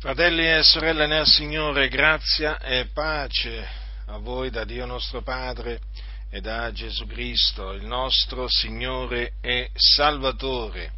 [0.00, 3.68] Fratelli e sorelle nel Signore, grazia e pace
[4.06, 5.82] a voi da Dio nostro Padre
[6.30, 10.92] e da Gesù Cristo, il nostro Signore e Salvatore.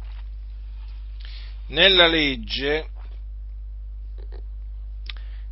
[1.67, 2.91] Nella legge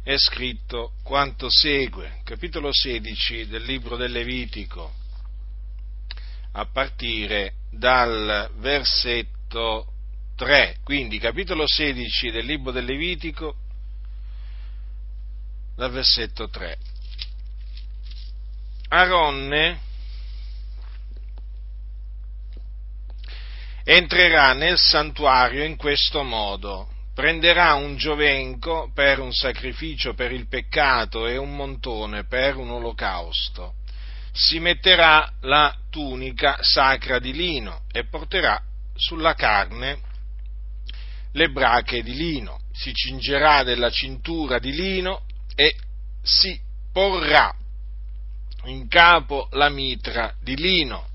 [0.01, 4.93] è scritto quanto segue, capitolo 16 del libro del Levitico,
[6.53, 9.90] a partire dal versetto
[10.41, 13.57] 3, quindi capitolo 16 del libro del Levitico,
[15.75, 16.77] dal versetto 3.
[18.87, 19.79] Aronne
[23.83, 31.27] entrerà nel santuario in questo modo, prenderà un giovenco per un sacrificio per il peccato
[31.27, 33.75] e un montone per un olocausto,
[34.31, 38.59] si metterà la tunica sacra di lino e porterà
[38.95, 40.09] sulla carne
[41.33, 45.75] le brache di lino, si cingerà della cintura di lino e
[46.21, 46.59] si
[46.91, 47.53] porrà
[48.65, 51.07] in capo la mitra di lino.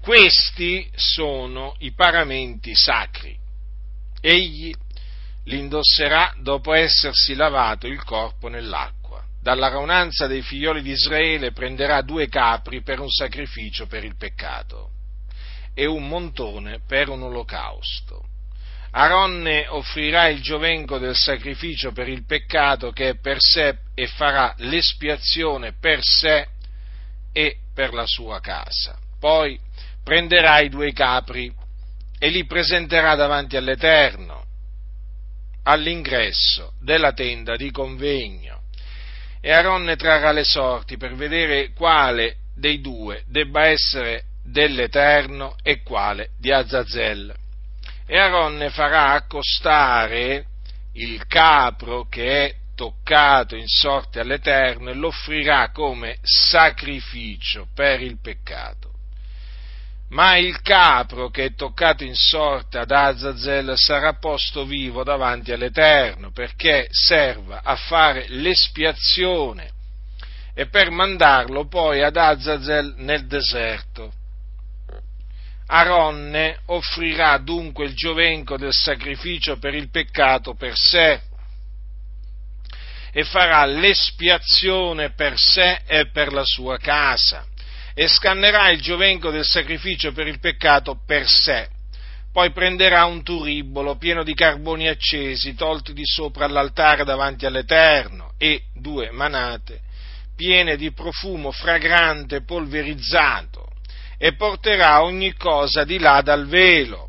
[0.00, 3.36] Questi sono i paramenti sacri.
[4.20, 4.72] Egli
[5.44, 9.22] li indosserà dopo essersi lavato il corpo nell'acqua.
[9.42, 14.90] Dalla raunanza dei figlioli di Israele prenderà due capri per un sacrificio per il peccato
[15.74, 18.29] e un montone per un olocausto
[18.92, 24.52] Aronne offrirà il giovenco del sacrificio per il peccato che è per sé e farà
[24.58, 26.48] l'espiazione per sé
[27.32, 28.98] e per la sua casa.
[29.18, 29.58] Poi
[30.02, 31.52] prenderà i due capri
[32.18, 34.44] e li presenterà davanti all'Eterno,
[35.62, 38.62] all'ingresso della tenda di convegno.
[39.40, 46.30] E Aronne trarrà le sorti per vedere quale dei due debba essere dell'Eterno e quale
[46.38, 47.34] di Azazel
[48.10, 50.46] e Aaronne farà accostare
[50.94, 58.18] il capro che è toccato in sorte all'Eterno e lo offrirà come sacrificio per il
[58.20, 58.90] peccato.
[60.08, 66.32] Ma il capro che è toccato in sorte ad Azazel sarà posto vivo davanti all'Eterno
[66.32, 69.70] perché serva a fare l'espiazione
[70.52, 74.18] e per mandarlo poi ad Azazel nel deserto
[75.72, 81.20] Aronne offrirà dunque il giovenco del sacrificio per il peccato per sé
[83.12, 87.46] e farà l'espiazione per sé e per la sua casa
[87.94, 91.68] e scannerà il giovenco del sacrificio per il peccato per sé.
[92.32, 98.62] Poi prenderà un turibolo pieno di carboni accesi tolti di sopra all'altare davanti all'Eterno e
[98.74, 99.82] due manate
[100.34, 103.49] piene di profumo fragrante polverizzato
[104.22, 107.08] e porterà ogni cosa di là dal velo,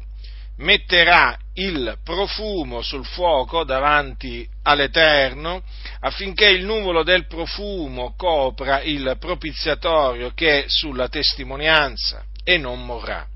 [0.59, 5.61] metterà il profumo sul fuoco davanti all'Eterno
[5.99, 13.27] affinché il nuvolo del profumo copra il propiziatorio che è sulla testimonianza e non morrà.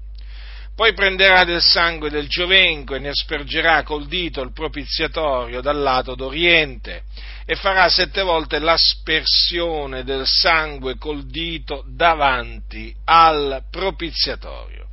[0.73, 6.15] Poi prenderà del sangue del giovenco e ne aspergerà col dito il propiziatorio dal lato
[6.15, 7.03] d'oriente
[7.45, 14.87] e farà sette volte l'aspersione del sangue col dito davanti al propiziatorio.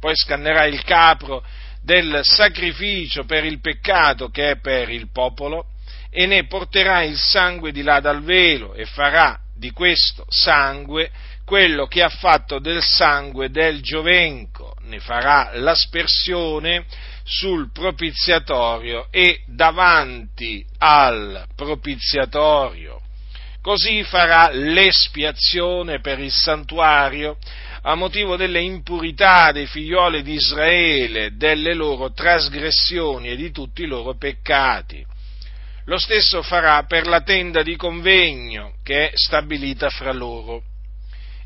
[0.00, 1.44] Poi scannerà il capro
[1.82, 5.66] del sacrificio per il peccato che è per il popolo
[6.10, 11.10] e ne porterà il sangue di là dal velo e farà di questo sangue
[11.44, 16.84] quello che ha fatto del sangue del giovenco, ne farà l'aspersione
[17.28, 23.02] sul propiziatorio e davanti al propiziatorio.
[23.60, 27.36] Così farà l'espiazione per il santuario
[27.82, 33.86] a motivo delle impurità dei figlioli di Israele, delle loro trasgressioni e di tutti i
[33.86, 35.04] loro peccati.
[35.84, 40.62] Lo stesso farà per la tenda di convegno che è stabilita fra loro,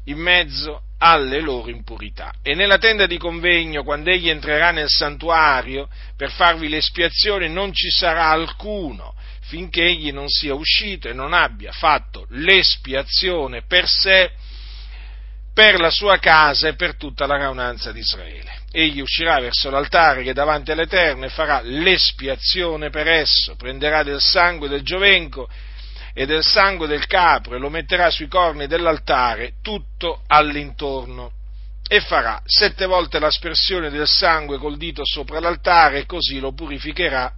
[0.04, 2.32] in mezzo alle loro impurità.
[2.42, 7.90] E nella tenda di convegno, quando egli entrerà nel santuario per farvi l'espiazione, non ci
[7.90, 14.30] sarà alcuno finché egli non sia uscito e non abbia fatto l'espiazione per sé,
[15.52, 18.60] per la sua casa e per tutta la raunanza di Israele.
[18.70, 24.20] Egli uscirà verso l'altare che è davanti all'Eterno e farà l'espiazione per esso, prenderà del
[24.20, 25.50] sangue del giovenco
[26.14, 31.32] e del sangue del capro e lo metterà sui corni dell'altare tutto all'intorno
[31.88, 37.32] e farà sette volte l'aspersione del sangue col dito sopra l'altare e così lo purificherà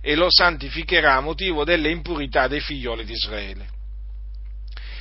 [0.00, 3.66] e lo santificherà a motivo delle impurità dei figlioli di Israele.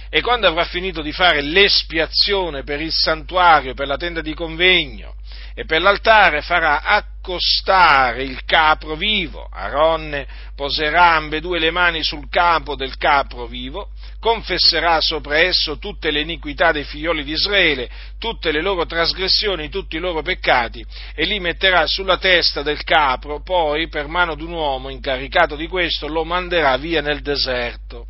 [0.09, 5.15] E quando avrà finito di fare l'espiazione per il santuario, per la tenda di convegno
[5.53, 6.81] e per l'altare, farà
[7.25, 9.49] accostare il capro vivo.
[9.51, 13.89] Aronne poserà ambedue le mani sul capo del capro vivo,
[14.19, 17.89] confesserà sopra esso tutte le iniquità dei figlioli di Israele,
[18.19, 20.85] tutte le loro trasgressioni, tutti i loro peccati,
[21.15, 25.67] e li metterà sulla testa del capro, poi per mano di un uomo incaricato di
[25.67, 28.07] questo lo manderà via nel deserto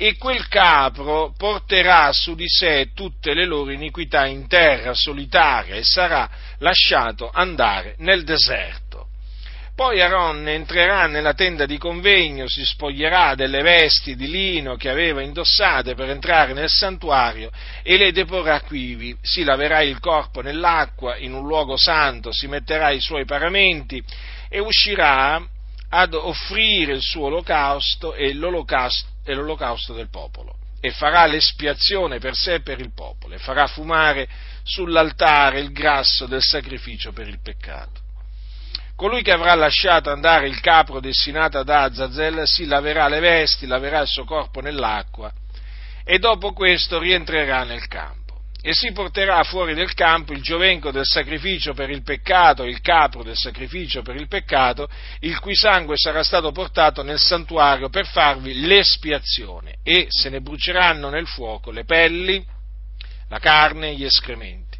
[0.00, 5.82] e quel capro porterà su di sé tutte le loro iniquità in terra solitaria e
[5.82, 9.08] sarà lasciato andare nel deserto.
[9.74, 15.20] Poi Aaron entrerà nella tenda di convegno, si spoglierà delle vesti di lino che aveva
[15.20, 17.50] indossate per entrare nel santuario
[17.82, 22.90] e le deporrà quivi, si laverà il corpo nell'acqua in un luogo santo, si metterà
[22.90, 24.00] i suoi paramenti
[24.48, 25.44] e uscirà
[25.90, 32.34] ad offrire il suo olocausto e l'olocausto, e l'olocausto del popolo e farà l'espiazione per
[32.34, 34.26] sé e per il popolo e farà fumare
[34.62, 38.00] sull'altare il grasso del sacrificio per il peccato.
[38.96, 44.00] Colui che avrà lasciato andare il capro destinato ad Azazel si laverà le vesti, laverà
[44.00, 45.30] il suo corpo nell'acqua
[46.04, 48.17] e dopo questo rientrerà nel campo
[48.60, 53.22] e si porterà fuori del campo il giovenco del sacrificio per il peccato, il capro
[53.22, 54.88] del sacrificio per il peccato,
[55.20, 61.08] il cui sangue sarà stato portato nel santuario per farvi l'espiazione, e se ne bruceranno
[61.08, 62.44] nel fuoco le pelli,
[63.28, 64.76] la carne gli escrementi.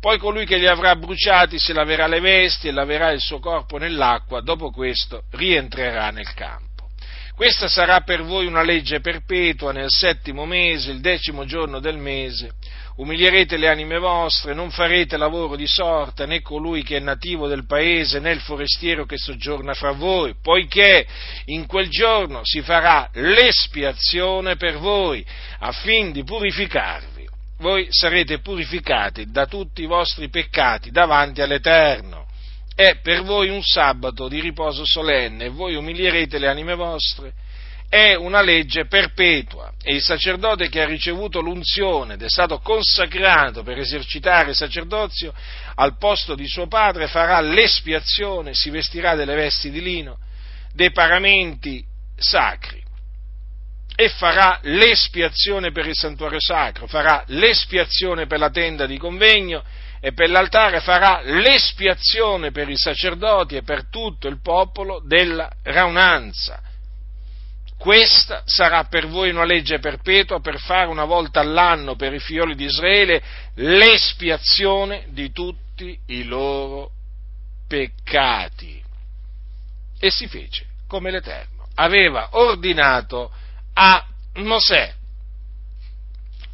[0.00, 3.78] Poi colui che li avrà bruciati si laverà le vesti e laverà il suo corpo
[3.78, 6.90] nell'acqua, dopo questo rientrerà nel campo.
[7.34, 12.52] Questa sarà per voi una legge perpetua nel settimo mese, il decimo giorno del mese
[12.96, 17.66] umilierete le anime vostre, non farete lavoro di sorta né colui che è nativo del
[17.66, 21.06] paese né il forestiero che soggiorna fra voi, poiché
[21.46, 25.24] in quel giorno si farà l'espiazione per voi,
[25.58, 27.26] affin di purificarvi.
[27.58, 32.26] Voi sarete purificati da tutti i vostri peccati davanti all'Eterno.
[32.74, 37.32] È per voi un sabato di riposo solenne e voi umilierete le anime vostre
[37.94, 43.62] è una legge perpetua e il sacerdote che ha ricevuto l'unzione ed è stato consacrato
[43.62, 45.32] per esercitare il sacerdozio
[45.76, 50.18] al posto di suo padre farà l'espiazione, si vestirà delle vesti di lino,
[50.72, 51.84] dei paramenti
[52.16, 52.82] sacri
[53.94, 59.62] e farà l'espiazione per il santuario sacro, farà l'espiazione per la tenda di convegno
[60.00, 66.60] e per l'altare farà l'espiazione per i sacerdoti e per tutto il popolo della raunanza
[67.78, 72.54] questa sarà per voi una legge perpetua per fare una volta all'anno per i figlioli
[72.54, 73.22] di Israele
[73.54, 76.90] l'espiazione di tutti i loro
[77.68, 78.82] peccati.
[79.98, 83.30] E si fece come l'Eterno aveva ordinato
[83.74, 84.94] a Mosè.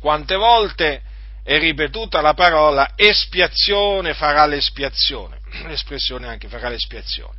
[0.00, 1.02] Quante volte
[1.42, 7.36] è ripetuta la parola espiazione farà l'espiazione, l'espressione anche farà l'espiazione,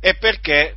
[0.00, 0.76] è perché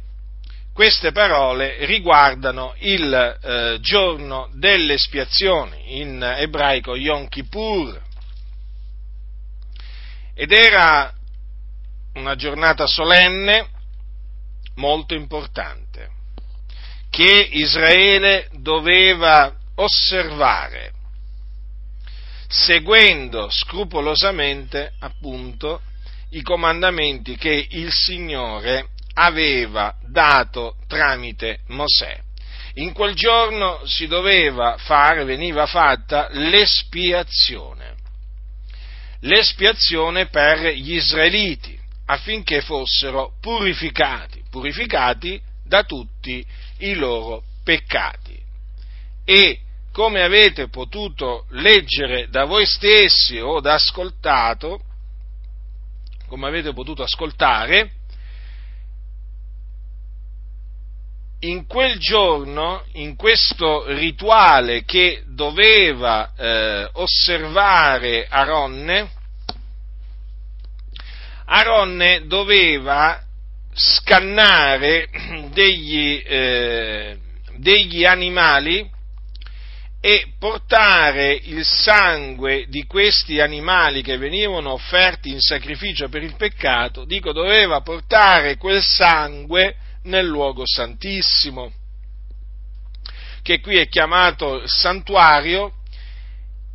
[0.77, 7.99] queste parole riguardano il eh, giorno delle espiazioni, in ebraico Yom Kippur,
[10.35, 11.11] ed era
[12.13, 13.69] una giornata solenne
[14.75, 16.11] molto importante
[17.09, 20.93] che Israele doveva osservare
[22.47, 25.81] seguendo scrupolosamente appunto
[26.29, 32.21] i comandamenti che il Signore aveva dato tramite Mosè.
[32.75, 37.95] In quel giorno si doveva fare, veniva fatta l'espiazione,
[39.21, 46.45] l'espiazione per gli israeliti affinché fossero purificati, purificati da tutti
[46.79, 48.39] i loro peccati.
[49.25, 49.59] E
[49.91, 54.79] come avete potuto leggere da voi stessi o da ascoltato,
[56.27, 57.96] come avete potuto ascoltare,
[61.41, 69.11] in quel giorno, in questo rituale che doveva eh, osservare Aronne,
[71.45, 73.21] Aronne doveva
[73.73, 75.07] scannare
[75.53, 77.17] degli, eh,
[77.57, 78.89] degli animali
[80.01, 87.05] e portare il sangue di questi animali che venivano offerti in sacrificio per il peccato,
[87.05, 91.71] dico doveva portare quel sangue nel luogo santissimo,
[93.41, 95.73] che qui è chiamato santuario,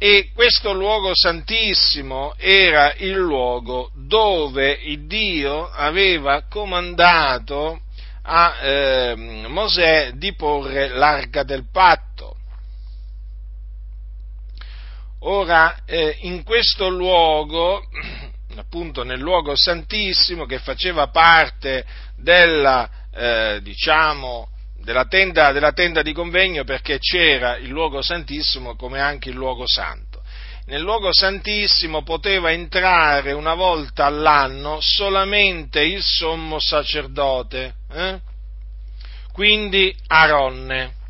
[0.03, 7.83] e questo luogo santissimo era il luogo dove Dio aveva comandato
[8.23, 9.15] a eh,
[9.47, 12.37] Mosè di porre l'arca del patto.
[15.21, 17.87] Ora, eh, in questo luogo
[18.57, 21.87] appunto nel luogo santissimo che faceva parte
[22.17, 24.49] della, eh, diciamo,
[24.83, 29.65] della tenda, della tenda di convegno perché c'era il luogo santissimo come anche il luogo
[29.67, 30.23] santo.
[30.67, 38.21] Nel luogo santissimo poteva entrare una volta all'anno solamente il sommo sacerdote, eh?
[39.33, 41.01] quindi Aronne.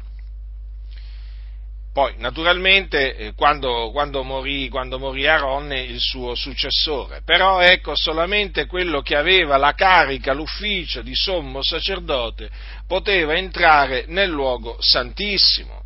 [1.92, 7.20] Poi, naturalmente, eh, quando, quando, morì, quando morì Aronne, il suo successore.
[7.22, 12.48] Però, ecco, solamente quello che aveva la carica, l'ufficio di sommo sacerdote,
[12.86, 15.82] poteva entrare nel luogo santissimo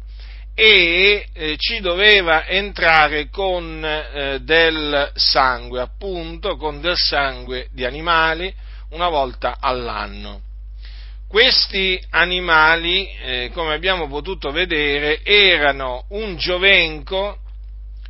[0.54, 8.54] e eh, ci doveva entrare con eh, del sangue, appunto, con del sangue di animali,
[8.90, 10.45] una volta all'anno.
[11.36, 17.40] Questi animali, eh, come abbiamo potuto vedere, erano un giovenco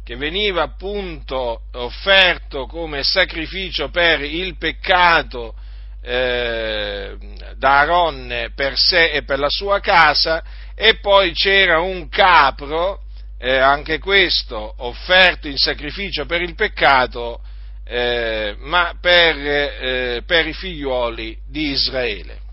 [0.04, 5.56] che veniva appunto offerto come sacrificio per il peccato
[6.02, 7.16] eh,
[7.56, 10.44] da Aronne per sé e per la sua casa,
[10.76, 13.02] e poi c'era un capro,
[13.40, 17.40] eh, anche questo offerto in sacrificio per il peccato,
[17.84, 22.44] eh, ma per, eh, per i figliuoli di Israele.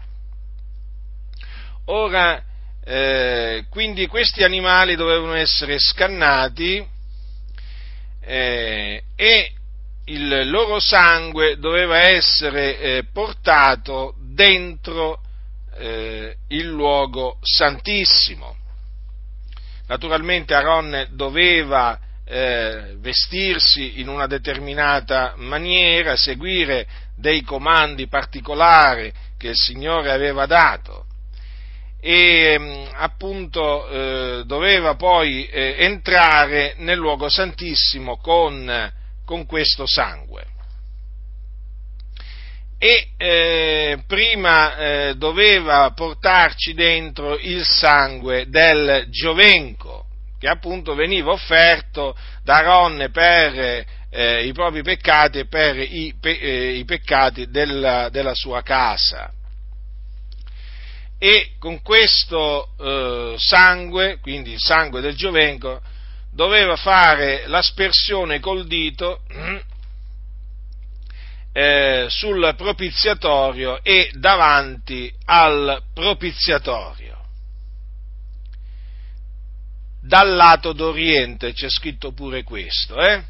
[1.85, 2.41] Ora,
[2.85, 6.85] eh, quindi questi animali dovevano essere scannati
[8.21, 9.51] eh, e
[10.05, 15.19] il loro sangue doveva essere eh, portato dentro
[15.75, 18.55] eh, il luogo santissimo.
[19.87, 26.87] Naturalmente Aaron doveva eh, vestirsi in una determinata maniera, seguire
[27.17, 31.02] dei comandi particolari che il Signore aveva dato
[32.05, 38.91] e mm, appunto eh, doveva poi eh, entrare nel luogo santissimo con,
[39.23, 40.43] con questo sangue.
[42.77, 50.07] E eh, prima eh, doveva portarci dentro il sangue del giovenco,
[50.37, 56.37] che appunto veniva offerto da Ronne per eh, i propri peccati e per i, pe-
[56.37, 59.31] eh, i peccati della, della sua casa
[61.23, 65.81] e con questo eh, sangue, quindi il sangue del giovenco,
[66.33, 69.21] doveva fare l'aspersione col dito
[71.53, 77.17] eh, sul propiziatorio e davanti al propiziatorio.
[80.01, 83.23] Dal lato d'Oriente c'è scritto pure questo, eh?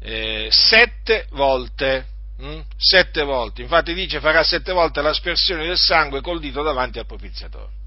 [0.00, 2.09] Eh, sette volte
[2.42, 2.60] Mm?
[2.76, 7.78] Sette volte, infatti dice farà sette volte l'aspersione del sangue col dito davanti al propiziatore.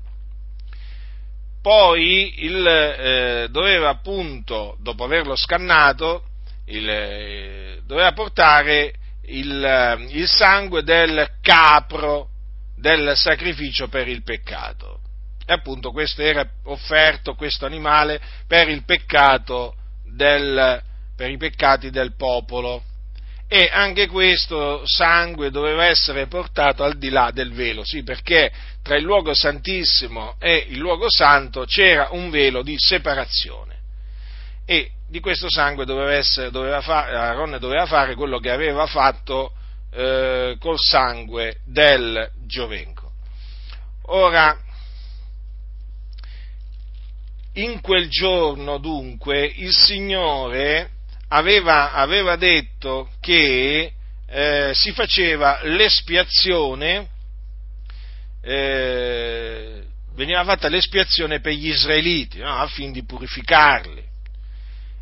[1.62, 6.26] Poi il, eh, doveva appunto, dopo averlo scannato,
[6.66, 8.94] il, eh, doveva portare
[9.28, 12.28] il, eh, il sangue del capro
[12.76, 15.00] del sacrificio per il peccato.
[15.46, 20.82] E appunto questo era offerto, questo animale, per il peccato del,
[21.16, 22.84] per i peccati del popolo
[23.54, 28.96] e anche questo sangue doveva essere portato al di là del velo, sì, perché tra
[28.96, 33.76] il luogo santissimo e il luogo santo c'era un velo di separazione
[34.66, 39.52] e di questo sangue doveva essere, doveva fare, Aaron doveva fare quello che aveva fatto
[39.92, 43.12] eh, col sangue del giovenco.
[44.08, 44.58] Ora,
[47.54, 50.90] in quel giorno dunque il Signore
[51.34, 53.92] aveva, aveva detto che
[54.28, 57.08] eh, si faceva l'espiazione,
[58.42, 59.84] eh,
[60.16, 62.56] veniva fatta l'espiazione per gli israeliti, no?
[62.56, 64.12] affin di purificarli.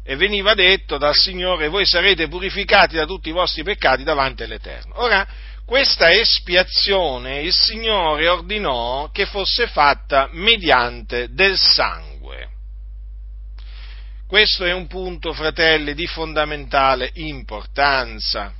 [0.04, 5.00] E veniva detto dal Signore, voi sarete purificati da tutti i vostri peccati davanti all'Eterno.
[5.02, 5.28] Ora,
[5.66, 12.11] questa espiazione il Signore ordinò che fosse fatta mediante del sangue.
[14.32, 18.54] Questo è un punto, fratelli, di fondamentale importanza,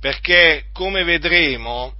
[0.00, 1.94] perché come vedremo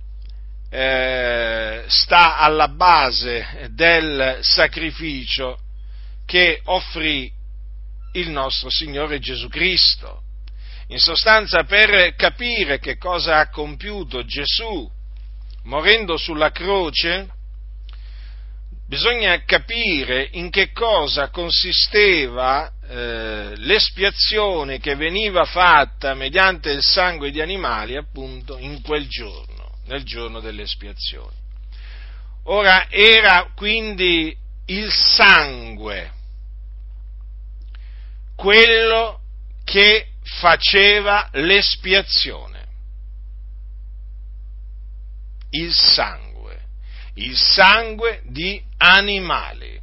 [0.70, 5.58] eh, sta alla base del sacrificio
[6.24, 7.30] che offrì
[8.14, 10.22] il nostro Signore Gesù Cristo.
[10.86, 14.90] In sostanza, per capire che cosa ha compiuto Gesù
[15.64, 17.28] morendo sulla croce,
[18.90, 27.40] bisogna capire in che cosa consisteva eh, l'espiazione che veniva fatta mediante il sangue di
[27.40, 31.36] animali appunto in quel giorno, nel giorno dell'espiazione.
[32.46, 36.10] Ora era quindi il sangue
[38.34, 39.20] quello
[39.62, 42.66] che faceva l'espiazione?
[45.50, 46.29] Il sangue,
[47.20, 49.80] il sangue di animali.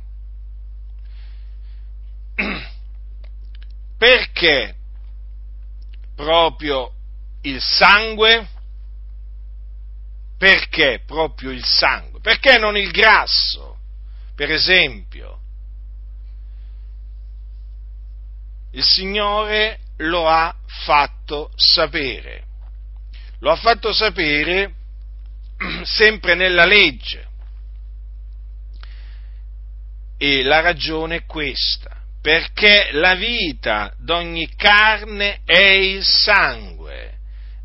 [3.97, 4.75] Perché
[6.15, 6.91] proprio
[7.41, 8.49] il sangue?
[10.37, 12.19] Perché proprio il sangue?
[12.19, 13.77] Perché non il grasso?
[14.35, 15.39] Per esempio,
[18.71, 22.45] il Signore lo ha fatto sapere.
[23.39, 24.73] Lo ha fatto sapere
[25.83, 27.26] sempre nella legge.
[30.17, 37.17] E la ragione è questa, perché la vita d'ogni carne è il sangue,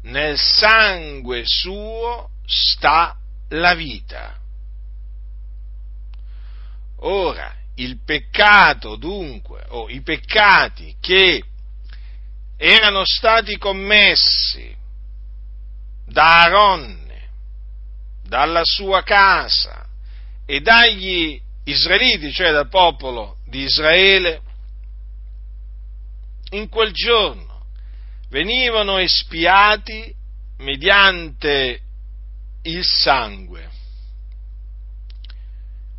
[0.02, 3.16] nel sangue suo sta
[3.48, 4.38] la vita.
[6.98, 11.42] Ora, il peccato dunque, o i peccati che
[12.56, 14.72] erano stati commessi
[16.06, 17.30] da Aronne,
[18.22, 19.84] dalla sua casa
[20.46, 24.40] e dagli israeliti, cioè dal popolo di Israele,
[26.50, 27.66] in quel giorno
[28.28, 30.14] venivano espiati
[30.58, 31.80] mediante
[32.62, 33.70] il sangue,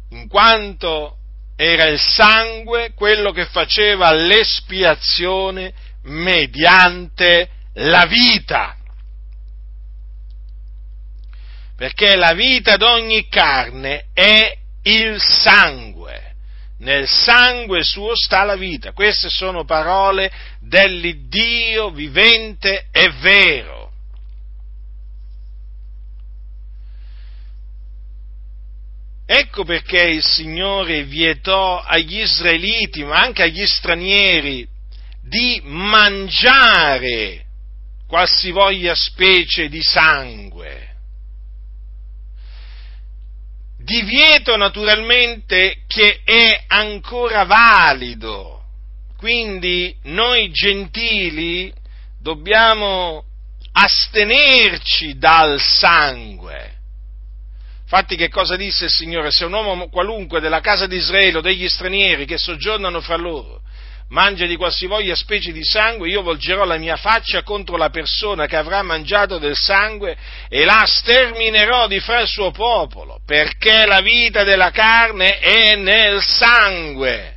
[0.09, 1.17] in quanto
[1.55, 8.77] era il sangue quello che faceva l'espiazione mediante la vita.
[11.75, 16.31] Perché la vita d'ogni carne è il sangue.
[16.79, 18.91] Nel sangue suo sta la vita.
[18.91, 23.91] Queste sono parole dell'Iddio vivente e vero.
[29.25, 34.67] Ecco perché il Signore vietò agli israeliti, ma anche agli stranieri,
[35.21, 37.45] di mangiare
[38.05, 40.82] qualsivoglia specie di sangue.
[43.83, 48.63] Divieto naturalmente che è ancora valido,
[49.17, 51.73] quindi noi gentili
[52.19, 53.25] dobbiamo
[53.73, 56.73] astenerci dal sangue
[57.93, 59.29] Infatti che cosa disse il Signore?
[59.29, 63.61] Se un uomo qualunque della casa di Israele o degli stranieri che soggiornano fra loro
[64.13, 68.55] mangia di qualsivoglia specie di sangue, io volgerò la mia faccia contro la persona che
[68.55, 70.15] avrà mangiato del sangue
[70.47, 76.21] e la sterminerò di fra il suo popolo, perché la vita della carne è nel
[76.21, 77.31] sangue.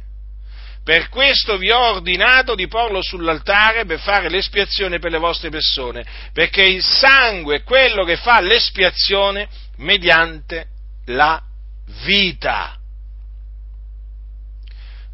[0.85, 6.05] Per questo vi ho ordinato di porlo sull'altare per fare l'espiazione per le vostre persone,
[6.33, 10.67] perché il sangue è quello che fa l'espiazione mediante
[11.07, 11.43] la
[12.05, 12.77] vita.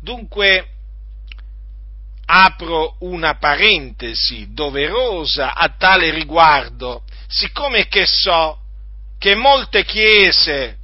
[0.01, 0.67] Dunque,
[2.35, 8.59] apro una parentesi doverosa a tale riguardo, siccome che so
[9.19, 10.79] che molte chiese,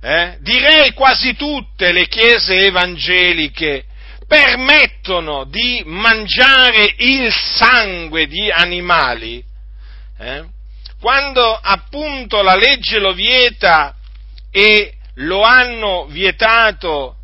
[0.00, 3.84] eh, direi quasi tutte le chiese evangeliche,
[4.28, 9.42] permettono di mangiare il sangue di animali,
[10.18, 10.44] eh,
[11.00, 13.96] quando appunto la legge lo vieta
[14.52, 17.16] e lo hanno vietato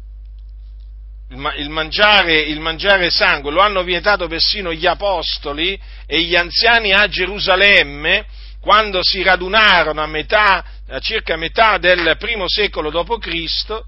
[1.28, 7.08] il mangiare, il mangiare, sangue, lo hanno vietato persino gli apostoli e gli anziani a
[7.08, 8.26] Gerusalemme
[8.60, 13.82] quando si radunarono a, metà, a circa metà del primo secolo d.C.,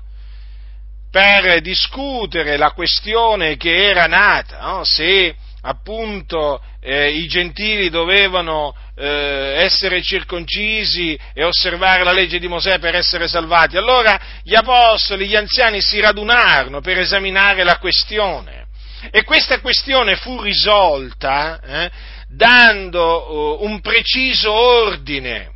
[1.10, 4.84] per discutere la questione che era nata, no?
[4.84, 12.78] se appunto eh, i gentili dovevano eh, essere circoncisi e osservare la legge di Mosè
[12.78, 13.76] per essere salvati.
[13.76, 18.68] Allora gli apostoli, gli anziani si radunarono per esaminare la questione
[19.10, 21.90] e questa questione fu risolta eh,
[22.26, 25.50] dando uh, un preciso ordine,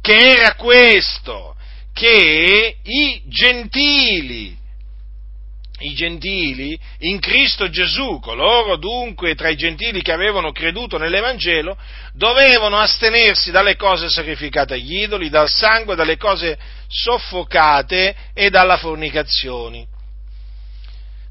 [0.00, 1.56] che era questo,
[1.92, 4.56] che i gentili
[5.80, 11.76] i gentili in Cristo Gesù, coloro dunque tra i gentili che avevano creduto nell'Evangelo,
[12.14, 16.58] dovevano astenersi dalle cose sacrificate agli idoli, dal sangue, dalle cose
[16.88, 19.86] soffocate e dalla fornicazione.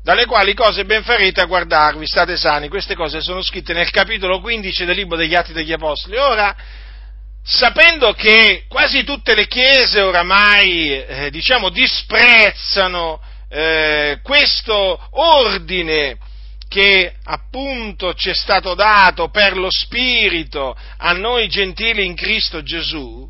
[0.04, 2.70] Dalle quali cose ben farete a guardarvi, state sani.
[2.70, 6.18] Queste cose sono scritte nel capitolo 15 del libro degli Atti degli Apostoli.
[6.18, 6.56] Ora,
[7.44, 13.20] sapendo che quasi tutte le chiese oramai, eh, diciamo, disprezzano
[13.58, 16.18] eh, questo ordine
[16.68, 23.30] che appunto ci è stato dato per lo Spirito a noi gentili in Cristo Gesù,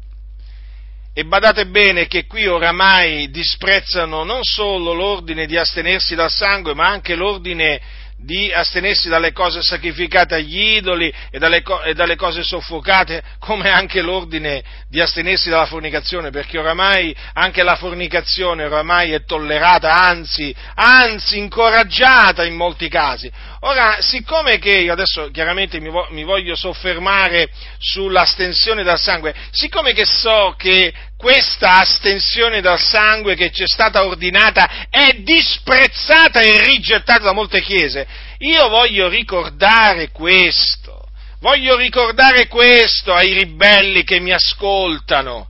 [1.14, 6.88] e badate bene che qui oramai disprezzano non solo l'ordine di astenersi dal sangue, ma
[6.88, 7.80] anche l'ordine
[8.17, 14.01] di astenersi dalle cose sacrificate agli idoli e dalle, e dalle, cose soffocate, come anche
[14.01, 21.38] l'ordine di astenersi dalla fornicazione, perché oramai anche la fornicazione oramai è tollerata, anzi, anzi
[21.38, 23.32] incoraggiata in molti casi.
[23.62, 27.49] Ora, siccome che io adesso chiaramente mi, vo- mi voglio soffermare
[27.80, 30.93] sull'astensione dal sangue, siccome che so che
[31.26, 37.62] questa astensione dal sangue che ci è stata ordinata è disprezzata e rigettata da molte
[37.62, 38.06] chiese,
[38.38, 41.08] io voglio ricordare questo,
[41.40, 45.50] voglio ricordare questo ai ribelli che mi ascoltano,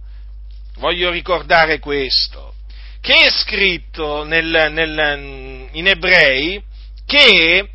[0.77, 2.53] voglio ricordare questo,
[3.01, 6.63] che è scritto nel, nel, in ebrei
[7.05, 7.67] che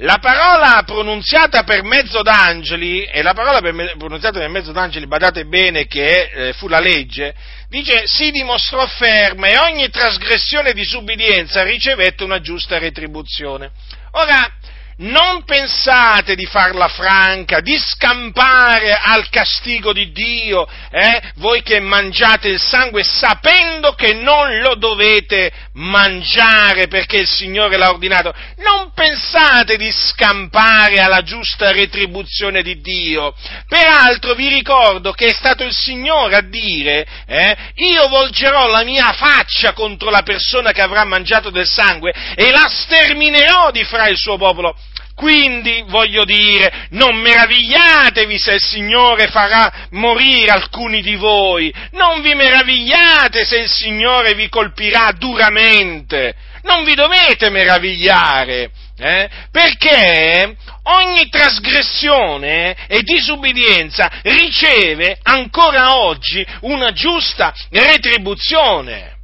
[0.00, 5.44] la parola pronunziata per mezzo d'angeli, e la parola per, pronunziata per mezzo d'angeli, badate
[5.46, 7.34] bene che eh, fu la legge,
[7.68, 13.72] dice si dimostrò ferma e ogni trasgressione e disubbidienza ricevette una giusta retribuzione.
[14.12, 14.52] Ora,
[14.98, 21.22] non pensate di farla franca, di scampare al castigo di Dio, eh?
[21.36, 27.90] voi che mangiate il sangue sapendo che non lo dovete mangiare perché il Signore l'ha
[27.90, 28.34] ordinato.
[28.56, 33.34] Non pensate di scampare alla giusta retribuzione di Dio.
[33.68, 37.56] Peraltro vi ricordo che è stato il Signore a dire, eh?
[37.76, 42.68] io volgerò la mia faccia contro la persona che avrà mangiato del sangue e la
[42.68, 44.76] sterminerò di fra il suo popolo.
[45.18, 52.36] Quindi voglio dire, non meravigliatevi se il Signore farà morire alcuni di voi, non vi
[52.36, 59.28] meravigliate se il Signore vi colpirà duramente, non vi dovete meravigliare, eh?
[59.50, 60.54] perché
[60.84, 69.17] ogni trasgressione e disubbidienza riceve ancora oggi una giusta retribuzione.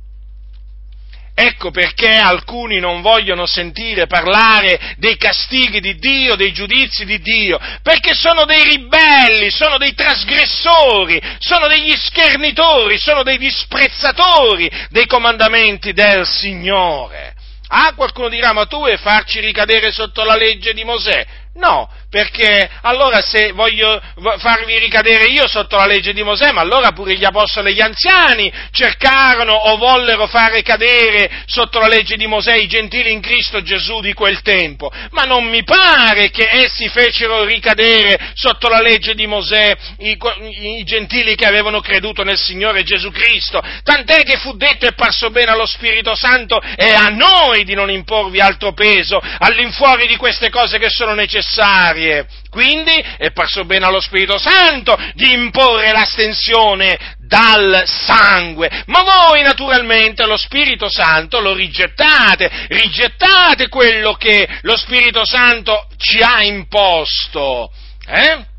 [1.36, 7.58] Ecco perché alcuni non vogliono sentire parlare dei castighi di Dio, dei giudizi di Dio,
[7.82, 15.92] perché sono dei ribelli, sono dei trasgressori, sono degli schernitori, sono dei disprezzatori dei comandamenti
[15.92, 17.34] del Signore.
[17.66, 21.26] Ah, qualcuno dirà, ma tu vuoi farci ricadere sotto la legge di Mosè?
[21.56, 24.00] No, perché allora se voglio
[24.38, 27.80] farvi ricadere io sotto la legge di Mosè, ma allora pure gli apostoli e gli
[27.80, 33.62] anziani cercarono o vollero fare cadere sotto la legge di Mosè i gentili in Cristo
[33.62, 39.14] Gesù di quel tempo, ma non mi pare che essi fecero ricadere sotto la legge
[39.14, 40.18] di Mosè i,
[40.78, 45.30] i gentili che avevano creduto nel Signore Gesù Cristo, tant'è che fu detto e parso
[45.30, 50.50] bene allo Spirito Santo e a noi di non imporvi altro peso all'infuori di queste
[50.50, 52.26] cose che sono necessarie necessarie.
[52.48, 60.24] Quindi è parso bene allo Spirito Santo di imporre l'astensione dal sangue, ma voi naturalmente
[60.24, 67.70] lo Spirito Santo lo rigettate, rigettate quello che lo Spirito Santo ci ha imposto.
[68.06, 68.52] Eh?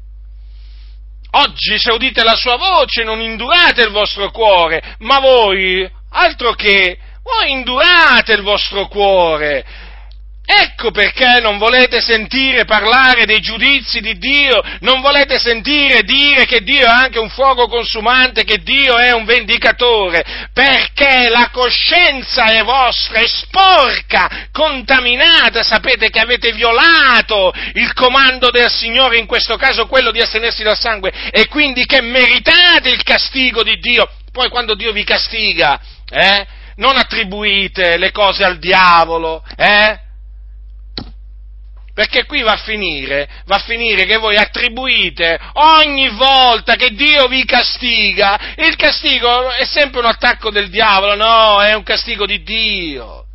[1.32, 6.98] Oggi se udite la sua voce non indurate il vostro cuore, ma voi, altro che,
[7.22, 9.66] voi indurate il vostro cuore,
[10.48, 16.62] Ecco perché non volete sentire parlare dei giudizi di Dio, non volete sentire dire che
[16.62, 22.64] Dio è anche un fuoco consumante, che Dio è un vendicatore, perché la coscienza è
[22.64, 29.88] vostra, è sporca, contaminata, sapete che avete violato il comando del Signore, in questo caso
[29.88, 34.08] quello di astenersi dal sangue, e quindi che meritate il castigo di Dio.
[34.32, 40.04] Poi quando Dio vi castiga, eh, non attribuite le cose al diavolo, eh?
[41.96, 47.28] Perché qui va a finire, va a finire che voi attribuite ogni volta che Dio
[47.28, 52.44] vi castiga, il castigo è sempre un attacco del diavolo, no, è un castigo di
[52.44, 53.28] Dio.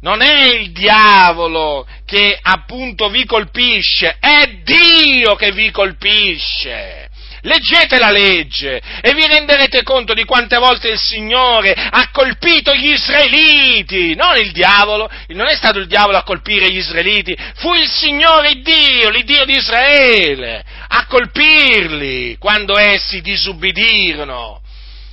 [0.00, 7.08] Non è il diavolo che appunto vi colpisce, è Dio che vi colpisce.
[7.44, 12.90] Leggete la legge e vi renderete conto di quante volte il Signore ha colpito gli
[12.90, 17.88] israeliti, non il diavolo, non è stato il diavolo a colpire gli israeliti, fu il
[17.88, 24.61] Signore Dio, l'Iddio di Israele, a colpirli quando essi disubbidirono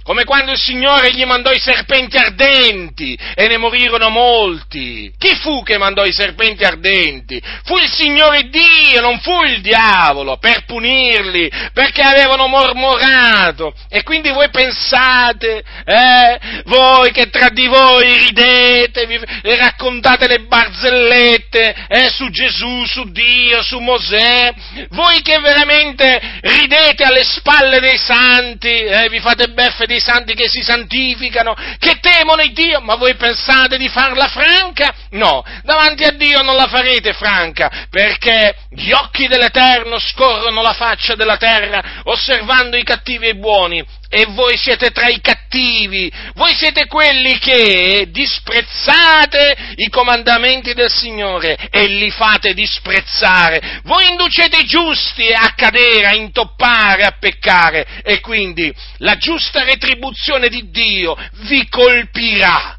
[0.10, 5.14] come quando il Signore gli mandò i serpenti ardenti e ne morirono molti.
[5.20, 7.40] Chi fu che mandò i serpenti ardenti?
[7.64, 13.72] Fu il Signore Dio, non fu il diavolo, per punirli, perché avevano mormorato.
[13.88, 21.86] E quindi voi pensate, eh, voi che tra di voi ridete, vi, raccontate le barzellette
[21.88, 24.56] eh, su Gesù, su Dio, su Mosè,
[24.90, 30.34] voi che veramente ridete alle spalle dei santi, eh, vi fate beffe di dei santi
[30.34, 34.96] che si santificano, che temono il Dio, ma voi pensate di farla franca?
[35.12, 41.16] No, davanti a Dio non la farete franca, perché gli occhi dell'Eterno scorrono la faccia
[41.16, 46.56] della terra, osservando i cattivi e i buoni, e voi siete tra i cattivi, voi
[46.56, 54.66] siete quelli che disprezzate i comandamenti del Signore e li fate disprezzare, voi inducete i
[54.66, 58.02] giusti a cadere, a intoppare, a peccare.
[58.04, 62.78] E quindi la giusta retribuzione di Dio vi colpirà,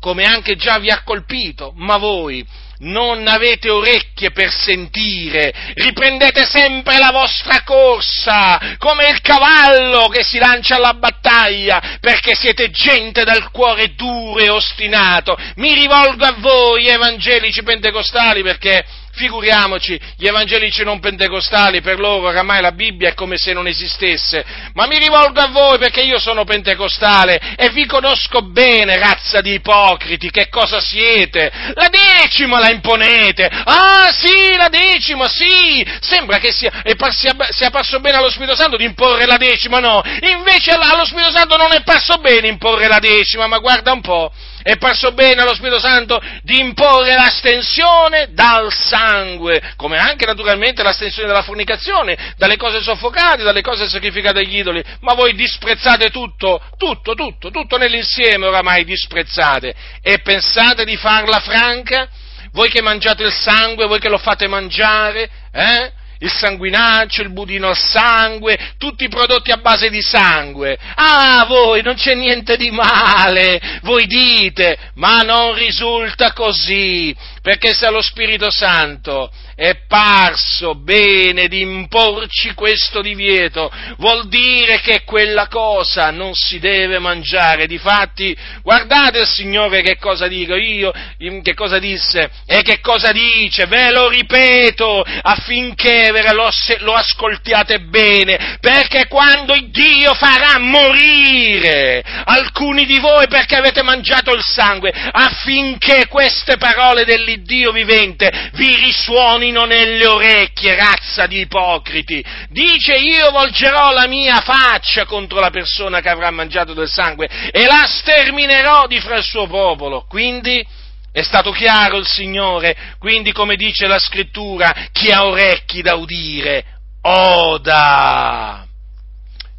[0.00, 2.44] come anche già vi ha colpito, ma voi
[2.82, 10.38] non avete orecchie per sentire, riprendete sempre la vostra corsa, come il cavallo che si
[10.38, 15.36] lancia alla battaglia, perché siete gente dal cuore duro e ostinato.
[15.56, 22.62] Mi rivolgo a voi, evangelici pentecostali, perché Figuriamoci, gli evangelici non pentecostali, per loro oramai
[22.62, 24.42] la Bibbia è come se non esistesse.
[24.72, 29.52] Ma mi rivolgo a voi perché io sono pentecostale e vi conosco bene, razza di
[29.52, 31.52] ipocriti, che cosa siete?
[31.74, 33.50] La decima la imponete!
[33.52, 35.86] Ah sì, la decima, sì!
[36.00, 36.72] Sembra che sia,
[37.10, 40.02] sia, sia parso bene allo Spirito Santo di imporre la decima, no!
[40.22, 44.32] Invece allo Spirito Santo non è parso bene imporre la decima, ma guarda un po'!
[44.62, 51.28] È parso bene allo Spirito Santo di imporre l'astensione dal sangue, come anche naturalmente l'astensione
[51.28, 57.14] dalla fornicazione, dalle cose soffocate, dalle cose sacrificate agli idoli, ma voi disprezzate tutto, tutto,
[57.14, 62.08] tutto, tutto nell'insieme oramai disprezzate e pensate di farla franca?
[62.52, 65.92] Voi che mangiate il sangue, voi che lo fate mangiare, eh?
[66.22, 70.78] Il sanguinaccio, il budino al sangue, tutti i prodotti a base di sangue.
[70.94, 77.90] Ah, voi non c'è niente di male, voi dite, ma non risulta così, perché se
[77.90, 86.10] lo Spirito Santo è parso bene di imporci questo divieto, vuol dire che quella cosa
[86.10, 87.66] non si deve mangiare.
[87.66, 93.66] Difatti, guardate il Signore che cosa dico io, che cosa disse e che cosa dice,
[93.66, 102.98] ve lo ripeto affinché lo, lo ascoltiate bene, perché quando Dio farà morire alcuni di
[102.98, 110.74] voi perché avete mangiato il sangue, affinché queste parole dell'Iddio vivente vi risuonino nelle orecchie,
[110.74, 112.24] razza di ipocriti.
[112.48, 117.64] Dice io volgerò la mia faccia contro la persona che avrà mangiato del sangue e
[117.64, 120.04] la sterminerò di fra il suo popolo.
[120.08, 120.64] Quindi
[121.10, 126.64] è stato chiaro il Signore, quindi come dice la scrittura, chi ha orecchi da udire,
[127.02, 128.66] oda.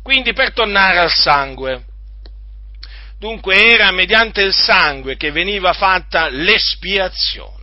[0.02, 1.86] Quindi per tornare al sangue.
[3.20, 7.63] Dunque era mediante il sangue che veniva fatta l'espiazione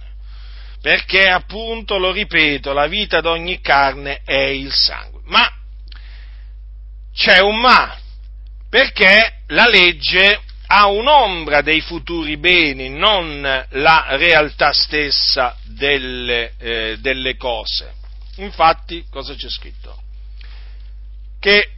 [0.81, 5.21] perché appunto, lo ripeto, la vita d'ogni carne è il sangue.
[5.25, 5.49] Ma
[7.13, 7.99] c'è un ma,
[8.69, 17.37] perché la legge ha un'ombra dei futuri beni, non la realtà stessa delle, eh, delle
[17.37, 17.95] cose.
[18.37, 20.01] Infatti, cosa c'è scritto?
[21.39, 21.71] Che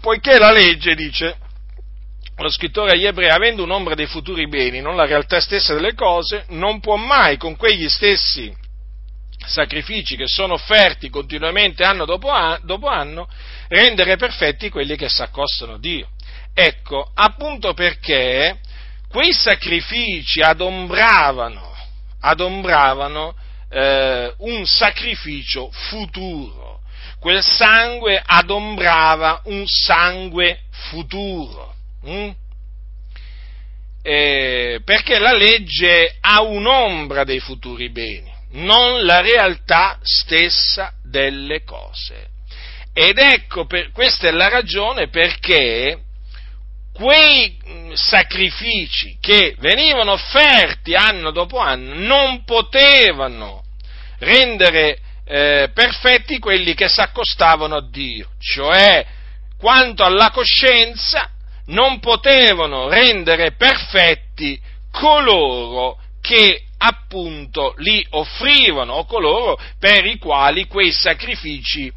[0.00, 1.36] poiché la legge dice
[2.36, 6.44] lo scrittore agli ebrei, avendo un'ombra dei futuri beni, non la realtà stessa delle cose,
[6.48, 8.52] non può mai con quegli stessi
[9.46, 13.28] sacrifici che sono offerti continuamente anno dopo anno,
[13.68, 16.08] rendere perfetti quelli che si accostano a Dio.
[16.54, 18.58] Ecco, appunto perché
[19.08, 21.74] quei sacrifici adombravano,
[22.20, 23.34] adombravano
[23.70, 26.80] eh, un sacrificio futuro,
[27.18, 31.71] quel sangue adombrava un sangue futuro.
[32.08, 32.30] Mm?
[34.02, 42.30] Eh, perché la legge ha un'ombra dei futuri beni, non la realtà stessa delle cose.
[42.92, 45.98] Ed ecco, per, questa è la ragione perché
[46.92, 53.64] quei mm, sacrifici che venivano offerti anno dopo anno non potevano
[54.18, 59.06] rendere eh, perfetti quelli che si accostavano a Dio, cioè
[59.56, 61.30] quanto alla coscienza
[61.66, 70.92] non potevano rendere perfetti coloro che appunto li offrivano o coloro per i quali quei
[70.92, 71.92] sacrifici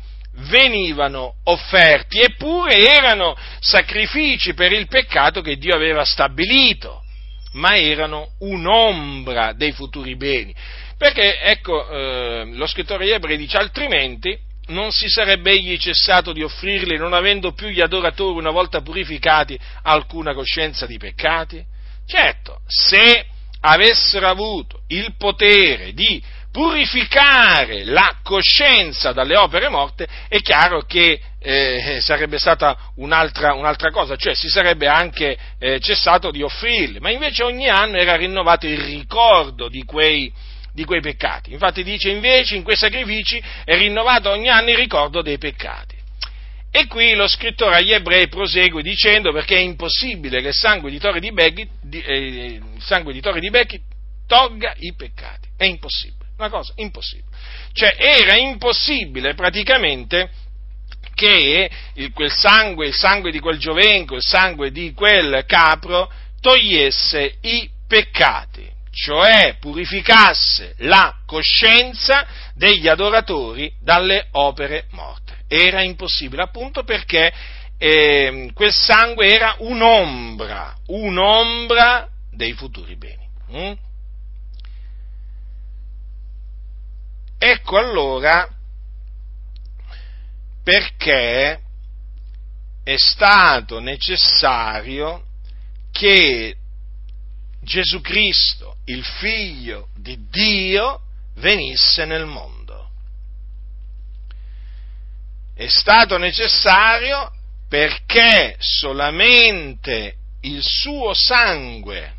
[0.49, 7.03] venivano offerti, eppure erano sacrifici per il peccato che Dio aveva stabilito,
[7.53, 10.53] ma erano un'ombra dei futuri beni.
[10.97, 16.97] Perché, ecco, eh, lo scrittore Ebrei dice altrimenti non si sarebbe egli cessato di offrirli,
[16.97, 21.63] non avendo più gli adoratori, una volta purificati, alcuna coscienza di peccati?
[22.07, 23.25] Certo, se
[23.61, 26.21] avessero avuto il potere di
[26.55, 34.15] purificare la coscienza dalle opere morte, è chiaro che eh, sarebbe stata un'altra, un'altra, cosa,
[34.15, 38.79] cioè si sarebbe anche eh, cessato di offrirli, ma invece ogni anno era rinnovato il
[38.79, 40.31] ricordo di quei,
[40.75, 41.53] di quei peccati.
[41.53, 45.95] Infatti dice invece in quei sacrifici è rinnovato ogni anno il ricordo dei peccati.
[46.69, 50.99] E qui lo scrittore agli ebrei prosegue dicendo perché è impossibile che il sangue di
[50.99, 52.59] Torre di Becchi, eh,
[53.01, 53.81] di,
[54.27, 55.47] tolga i peccati.
[55.55, 57.37] È impossibile una cosa impossibile.
[57.71, 60.29] Cioè era impossibile praticamente
[61.13, 66.11] che il, quel sangue, il sangue di quel giovenco, il sangue di quel capro
[66.41, 75.43] togliesse i peccati, cioè purificasse la coscienza degli adoratori dalle opere morte.
[75.49, 77.31] Era impossibile appunto perché
[77.77, 83.27] eh, quel sangue era un'ombra, un'ombra dei futuri beni.
[83.51, 83.73] Mm?
[87.37, 88.47] Ecco allora
[90.63, 91.59] perché
[92.81, 95.25] è stato necessario
[95.91, 96.55] che
[97.65, 101.01] Gesù Cristo, il figlio di Dio,
[101.37, 102.91] venisse nel mondo.
[105.55, 107.31] È stato necessario
[107.67, 112.13] perché solamente il suo sangue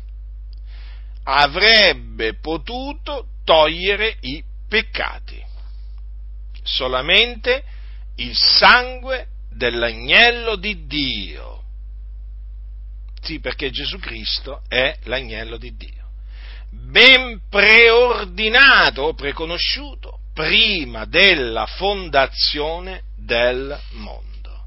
[1.23, 5.41] avrebbe potuto togliere i peccati.
[6.63, 7.63] Solamente
[8.15, 11.56] il sangue dell'agnello di Dio.
[13.21, 16.05] Sì, perché Gesù Cristo è l'agnello di Dio.
[16.69, 24.65] Ben preordinato o preconosciuto prima della fondazione del mondo.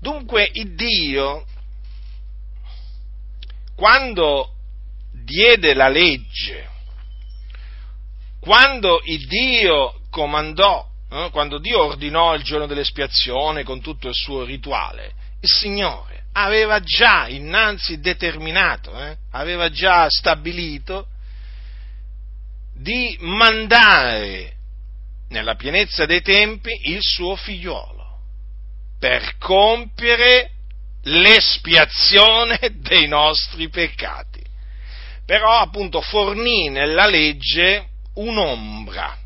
[0.00, 1.46] Dunque il Dio,
[3.74, 4.54] quando
[5.12, 6.70] diede la legge
[8.42, 14.42] quando il Dio comandò, eh, quando Dio ordinò il giorno dell'espiazione con tutto il suo
[14.42, 21.08] rituale, il Signore aveva già innanzi determinato, eh, aveva già stabilito
[22.74, 24.54] di mandare
[25.28, 28.18] nella pienezza dei tempi il suo figliolo
[28.98, 30.50] per compiere
[31.02, 34.40] l'espiazione dei nostri peccati.
[35.24, 39.16] Però appunto fornì nella legge un'ombra,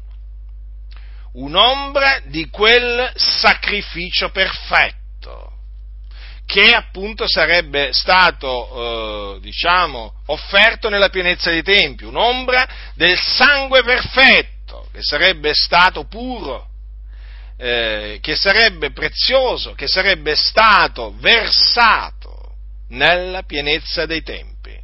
[1.32, 5.05] un'ombra di quel sacrificio perfetto
[6.46, 14.88] che appunto sarebbe stato, eh, diciamo, offerto nella pienezza dei tempi, un'ombra del sangue perfetto,
[14.92, 16.68] che sarebbe stato puro,
[17.58, 22.54] eh, che sarebbe prezioso, che sarebbe stato versato
[22.90, 24.78] nella pienezza dei tempi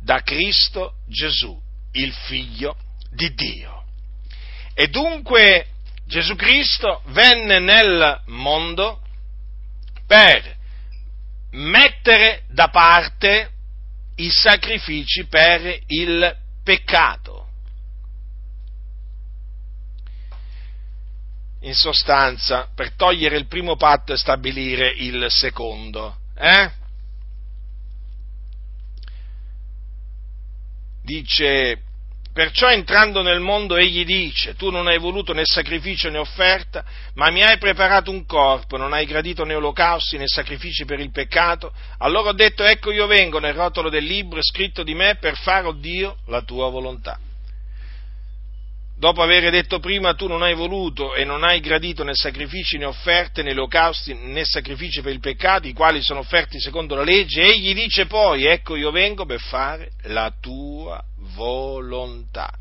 [0.00, 1.56] da Cristo Gesù,
[1.92, 2.76] il Figlio
[3.10, 3.84] di Dio.
[4.74, 5.66] E dunque
[6.06, 9.00] Gesù Cristo venne nel mondo
[10.06, 10.60] per
[11.52, 13.50] mettere da parte
[14.16, 17.48] i sacrifici per il peccato.
[21.60, 26.18] In sostanza, per togliere il primo patto e stabilire il secondo.
[26.34, 26.70] Eh?
[31.02, 31.82] Dice
[32.32, 36.82] Perciò entrando nel mondo egli dice, tu non hai voluto né sacrificio né offerta,
[37.14, 41.10] ma mi hai preparato un corpo, non hai gradito né olocausti né sacrifici per il
[41.10, 45.36] peccato, allora ho detto ecco io vengo nel rotolo del libro scritto di me per
[45.36, 47.18] fare, oh Dio, la tua volontà
[49.02, 52.84] dopo aver detto prima tu non hai voluto e non hai gradito né sacrifici né
[52.84, 57.42] offerte né olocausti né sacrifici per il peccato, i quali sono offerti secondo la legge,
[57.42, 61.02] egli dice poi, ecco io vengo per fare la tua
[61.34, 62.52] volontà.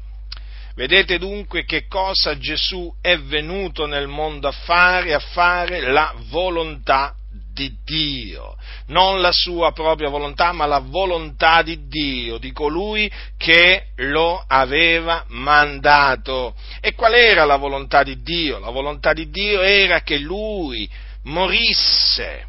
[0.74, 7.14] Vedete dunque che cosa Gesù è venuto nel mondo a fare, a fare la volontà
[7.54, 8.56] di Dio,
[8.88, 15.26] non la sua propria volontà, ma la volontà di Dio, di colui che lo aveva
[15.28, 16.56] mandato.
[16.80, 18.60] E qual era la volontà di Dio?
[18.60, 20.90] La volontà di Dio era che lui
[21.24, 22.48] morisse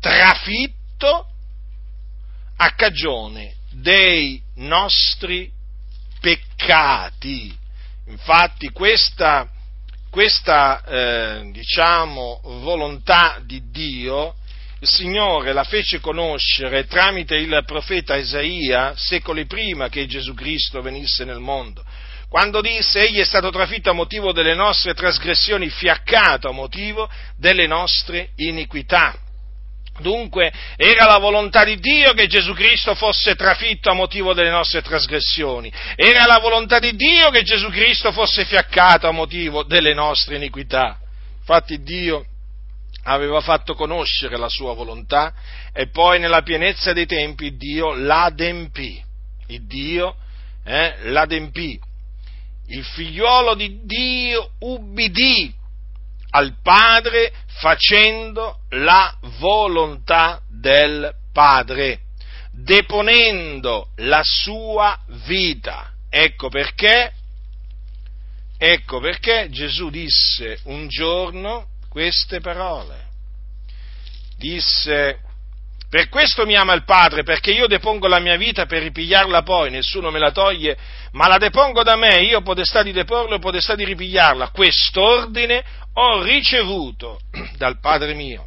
[0.00, 1.26] trafitto
[2.56, 5.50] a cagione dei nostri
[6.20, 7.56] peccati.
[8.06, 9.48] Infatti questa
[10.16, 14.36] questa eh, diciamo, volontà di Dio,
[14.80, 21.26] il Signore la fece conoscere tramite il profeta Isaia secoli prima che Gesù Cristo venisse
[21.26, 21.84] nel mondo.
[22.30, 27.66] Quando disse egli è stato trafitto a motivo delle nostre trasgressioni, fiaccato a motivo delle
[27.66, 29.14] nostre iniquità.
[29.98, 34.82] Dunque era la volontà di Dio che Gesù Cristo fosse trafitto a motivo delle nostre
[34.82, 40.36] trasgressioni, era la volontà di Dio che Gesù Cristo fosse fiaccato a motivo delle nostre
[40.36, 40.98] iniquità.
[41.38, 42.24] Infatti Dio
[43.04, 45.32] aveva fatto conoscere la sua volontà
[45.72, 49.02] e poi nella pienezza dei tempi Dio l'adempì.
[49.48, 50.16] Il Dio
[50.64, 51.78] eh, l'adempì.
[52.68, 55.54] Il figliuolo di Dio ubbidì
[56.36, 62.00] al Padre facendo la volontà del Padre,
[62.52, 65.92] deponendo la sua vita.
[66.10, 67.10] Ecco perché,
[68.58, 73.04] ecco perché Gesù disse un giorno queste parole.
[74.36, 75.20] Disse,
[75.96, 79.70] per questo mi ama il Padre, perché io depongo la mia vita per ripigliarla poi,
[79.70, 80.76] nessuno me la toglie,
[81.12, 84.50] ma la depongo da me, io potestà di deporla e potestà di ripigliarla.
[84.50, 87.20] Quest'ordine ho ricevuto
[87.56, 88.46] dal Padre mio.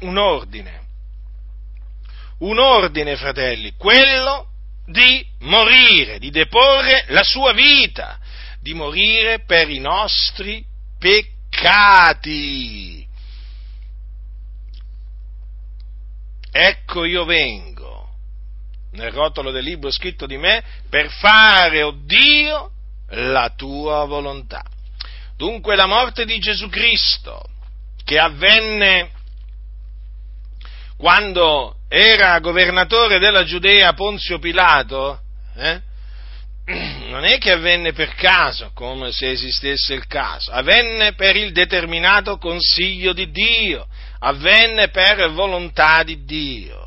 [0.00, 0.80] Un ordine,
[2.38, 4.46] un ordine, fratelli, quello
[4.86, 8.18] di morire, di deporre la sua vita,
[8.62, 10.64] di morire per i nostri
[10.98, 11.46] peccati.
[16.60, 18.08] Ecco io vengo,
[18.94, 22.72] nel rotolo del libro scritto di me, per fare, oh Dio,
[23.10, 24.64] la tua volontà.
[25.36, 27.44] Dunque la morte di Gesù Cristo,
[28.04, 29.10] che avvenne
[30.96, 35.20] quando era governatore della Giudea Ponzio Pilato,
[35.54, 35.80] eh,
[37.06, 42.36] non è che avvenne per caso, come se esistesse il caso, avvenne per il determinato
[42.36, 43.86] consiglio di Dio,
[44.20, 46.86] avvenne per volontà di Dio.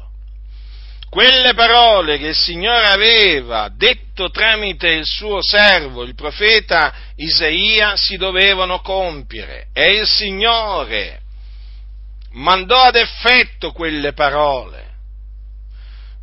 [1.09, 8.15] Quelle parole che il Signore aveva detto tramite il suo servo, il profeta Isaia, si
[8.15, 9.67] dovevano compiere.
[9.73, 11.19] E il Signore
[12.31, 14.89] mandò ad effetto quelle parole,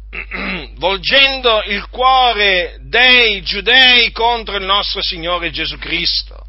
[0.76, 6.46] volgendo il cuore dei giudei contro il nostro Signore Gesù Cristo,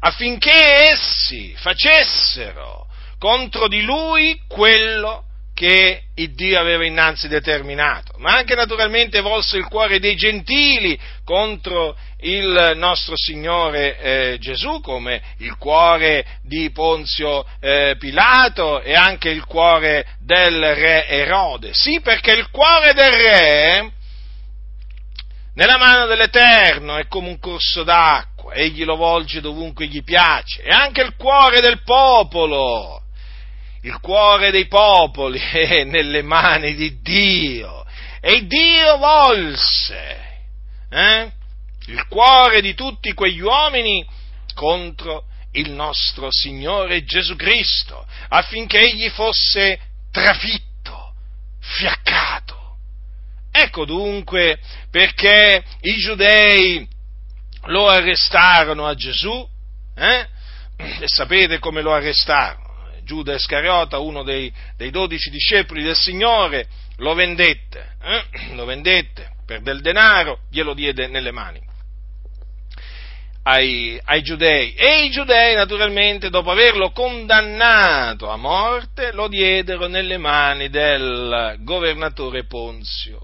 [0.00, 2.85] affinché essi facessero
[3.18, 5.24] contro di lui quello
[5.56, 11.96] che il Dio aveva innanzi determinato, ma anche naturalmente volse il cuore dei gentili contro
[12.20, 19.46] il nostro Signore eh, Gesù, come il cuore di Ponzio eh, Pilato e anche il
[19.46, 21.70] cuore del re Erode.
[21.72, 23.90] Sì, perché il cuore del re
[25.54, 30.68] nella mano dell'Eterno è come un corso d'acqua, egli lo volge dovunque gli piace, e
[30.68, 33.04] anche il cuore del popolo
[33.86, 37.84] il cuore dei popoli è nelle mani di Dio
[38.20, 40.24] e Dio volse
[40.90, 41.32] eh,
[41.86, 44.04] il cuore di tutti quegli uomini
[44.54, 49.78] contro il nostro Signore Gesù Cristo affinché egli fosse
[50.10, 51.14] trafitto,
[51.60, 52.54] fiaccato.
[53.52, 54.58] Ecco dunque
[54.90, 56.86] perché i giudei
[57.66, 59.48] lo arrestarono a Gesù
[59.94, 60.26] eh?
[60.76, 62.65] e sapete come lo arrestarono
[63.06, 68.52] Giuda Iscariota, uno dei, dei dodici discepoli del Signore, lo vendette, eh?
[68.54, 71.62] lo vendette per del denaro, glielo diede nelle mani.
[73.44, 80.18] Ai, ai, giudei e i giudei naturalmente dopo averlo condannato a morte lo diedero nelle
[80.18, 83.20] mani del governatore Ponzio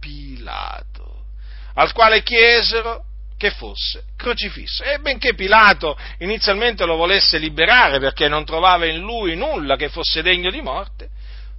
[0.00, 1.26] Pilato
[1.74, 3.04] al quale chiesero
[3.42, 4.84] che fosse crocifisso.
[4.84, 10.22] E benché Pilato inizialmente lo volesse liberare perché non trovava in lui nulla che fosse
[10.22, 11.08] degno di morte,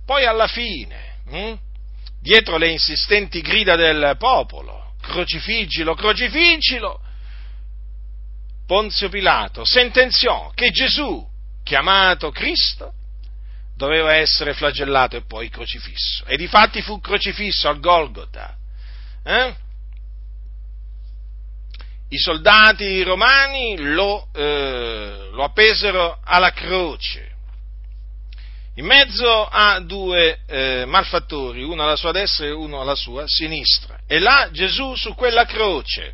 [0.05, 1.53] poi alla fine, hm,
[2.21, 7.01] dietro le insistenti grida del popolo, crocifiggilo, crocifiggilo,
[8.65, 11.27] Ponzio Pilato sentenziò che Gesù,
[11.65, 12.93] chiamato Cristo,
[13.75, 16.23] doveva essere flagellato e poi crocifisso.
[16.27, 18.55] E difatti fu crocifisso al Golgota.
[19.25, 19.62] Eh?
[22.14, 27.32] I soldati romani lo, eh, lo appesero alla croce,
[28.76, 33.99] in mezzo a due eh, malfattori, uno alla sua destra e uno alla sua sinistra.
[34.05, 36.14] E là Gesù su quella croce,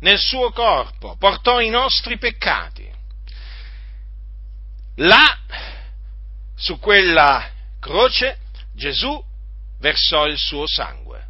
[0.00, 2.84] nel suo corpo, portò i nostri peccati.
[4.96, 5.38] Là,
[6.54, 8.40] su quella croce,
[8.74, 9.22] Gesù
[9.78, 11.25] versò il suo sangue.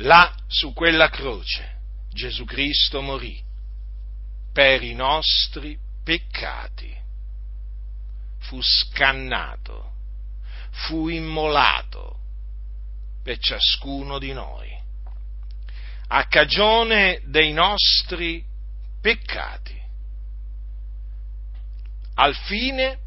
[0.00, 1.74] Là, su quella croce,
[2.10, 3.42] Gesù Cristo morì
[4.52, 6.94] per i nostri peccati.
[8.40, 9.92] Fu scannato,
[10.70, 12.20] fu immolato
[13.22, 14.70] per ciascuno di noi,
[16.08, 18.44] a cagione dei nostri
[19.00, 19.80] peccati,
[22.14, 23.00] al fine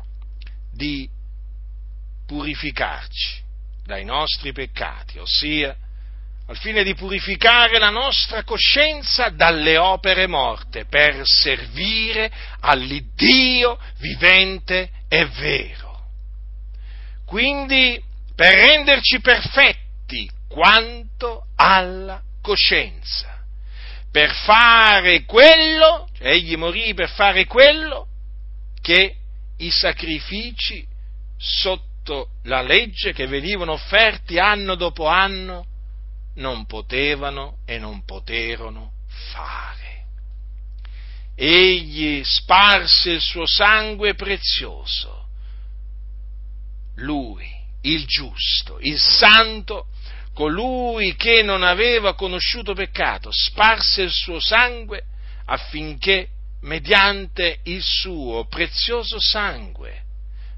[0.72, 1.10] di
[2.26, 3.42] purificarci
[3.86, 5.76] dai nostri peccati, ossia
[6.50, 12.32] al fine di purificare la nostra coscienza dalle opere morte, per servire
[12.62, 16.06] all'Iddio vivente e vero.
[17.24, 18.02] Quindi
[18.36, 23.44] per renderci perfetti quanto alla coscienza,
[24.12, 28.08] per fare quello, cioè egli morì per fare quello
[28.82, 29.18] che
[29.58, 30.84] i sacrifici
[31.38, 35.68] sotto la legge che venivano offerti anno dopo anno
[36.40, 38.94] non potevano e non poterono
[39.32, 40.06] fare.
[41.36, 45.28] Egli sparse il suo sangue prezioso.
[46.96, 47.48] Lui,
[47.82, 49.88] il giusto, il santo,
[50.34, 55.04] colui che non aveva conosciuto peccato, sparse il suo sangue
[55.46, 56.30] affinché
[56.62, 60.04] mediante il suo prezioso sangue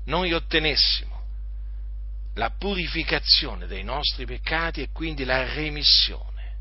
[0.06, 1.11] noi ottenessimo
[2.36, 6.56] la purificazione dei nostri peccati e quindi la remissione,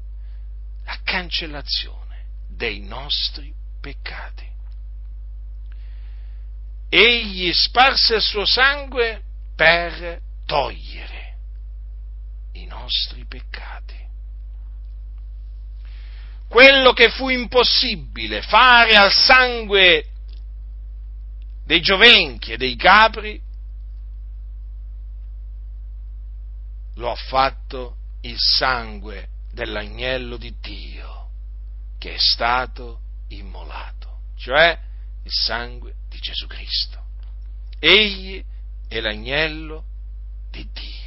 [0.84, 4.48] la cancellazione dei nostri peccati.
[6.88, 9.22] Egli sparse il suo sangue
[9.54, 11.36] per togliere
[12.54, 13.98] i nostri peccati.
[16.48, 20.06] Quello che fu impossibile fare al sangue
[21.64, 23.40] dei giovenchi e dei capri,
[26.94, 31.28] lo ha fatto il sangue dell'agnello di Dio
[31.98, 34.78] che è stato immolato, cioè
[35.22, 36.98] il sangue di Gesù Cristo.
[37.78, 38.44] Egli
[38.88, 39.84] è l'agnello
[40.50, 41.00] di Dio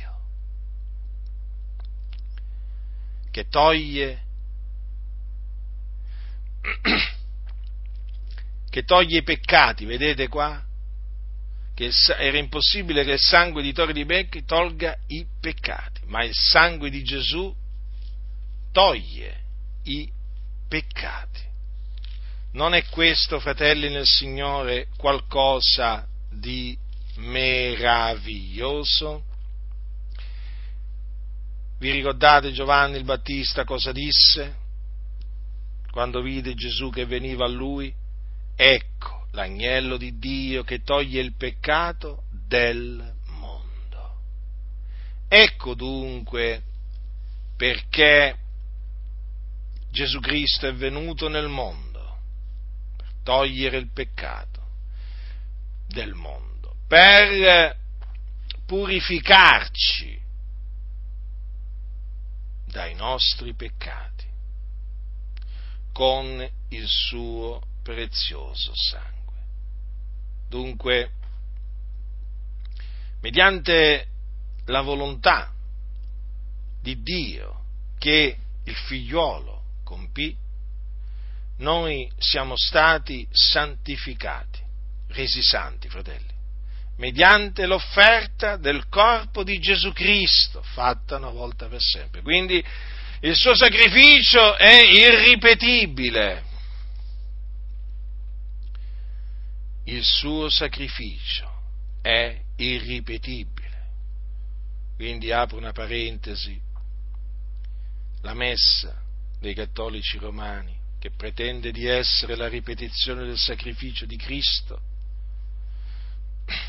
[3.34, 4.22] che toglie
[8.70, 10.64] che toglie i peccati, vedete qua?
[11.74, 16.34] Che era impossibile che il sangue di Torre di Becchi tolga i peccati, ma il
[16.34, 17.54] sangue di Gesù
[18.72, 19.42] toglie
[19.84, 20.10] i
[20.68, 21.52] peccati.
[22.54, 26.78] Non è questo, fratelli nel Signore, qualcosa di
[27.16, 29.24] meraviglioso?
[31.80, 34.62] Vi ricordate Giovanni il Battista cosa disse?
[35.92, 37.94] Quando vide Gesù che veniva a lui?
[38.56, 44.18] Ecco, l'agnello di Dio che toglie il peccato del mondo.
[45.28, 46.64] Ecco dunque
[47.56, 48.38] perché
[49.90, 52.18] Gesù Cristo è venuto nel mondo,
[52.96, 54.62] per togliere il peccato
[55.88, 57.78] del mondo, per
[58.66, 60.22] purificarci
[62.66, 64.26] dai nostri peccati
[65.92, 69.23] con il suo prezioso sangue.
[70.54, 71.10] Dunque,
[73.22, 74.06] mediante
[74.66, 75.52] la volontà
[76.80, 77.64] di Dio
[77.98, 80.38] che il figliuolo compì,
[81.58, 84.60] noi siamo stati santificati,
[85.08, 86.32] resi santi, fratelli,
[86.98, 92.22] mediante l'offerta del corpo di Gesù Cristo, fatta una volta per sempre.
[92.22, 92.64] Quindi
[93.22, 96.44] il suo sacrificio è irripetibile,
[99.86, 101.52] il suo sacrificio
[102.02, 103.62] è irripetibile.
[104.96, 106.60] Quindi apro una parentesi,
[108.22, 109.02] la messa
[109.40, 114.80] dei cattolici romani, che pretende di essere la ripetizione del sacrificio di Cristo,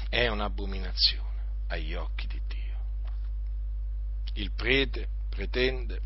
[0.09, 2.63] è un'abominazione agli occhi di Dio.
[4.35, 6.01] Il prete pretende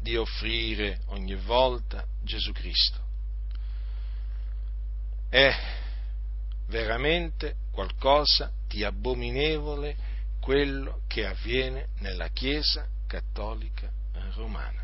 [0.00, 3.00] di offrire ogni volta Gesù Cristo.
[5.28, 5.80] È
[6.72, 9.94] veramente qualcosa di abominevole
[10.40, 13.92] quello che avviene nella Chiesa cattolica
[14.34, 14.82] romana.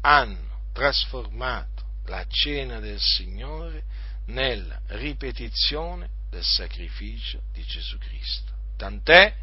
[0.00, 3.84] Hanno trasformato la cena del Signore
[4.26, 8.52] nella ripetizione del sacrificio di Gesù Cristo.
[8.78, 9.34] Tant'è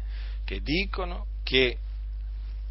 [0.44, 1.78] che dicono che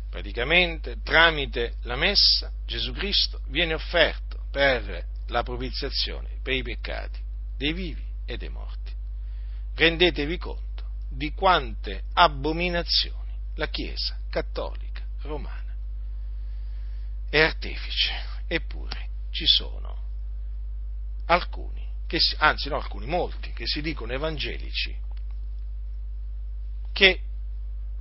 [0.09, 7.19] praticamente tramite la messa Gesù Cristo viene offerto per la propiziazione, per i peccati
[7.55, 8.93] dei vivi e dei morti.
[9.73, 15.73] Rendetevi conto di quante abominazioni la Chiesa cattolica romana
[17.29, 18.13] è artefice,
[18.47, 19.95] eppure ci sono
[21.25, 24.95] alcuni, che, anzi no alcuni, molti, che si dicono evangelici,
[26.93, 27.21] che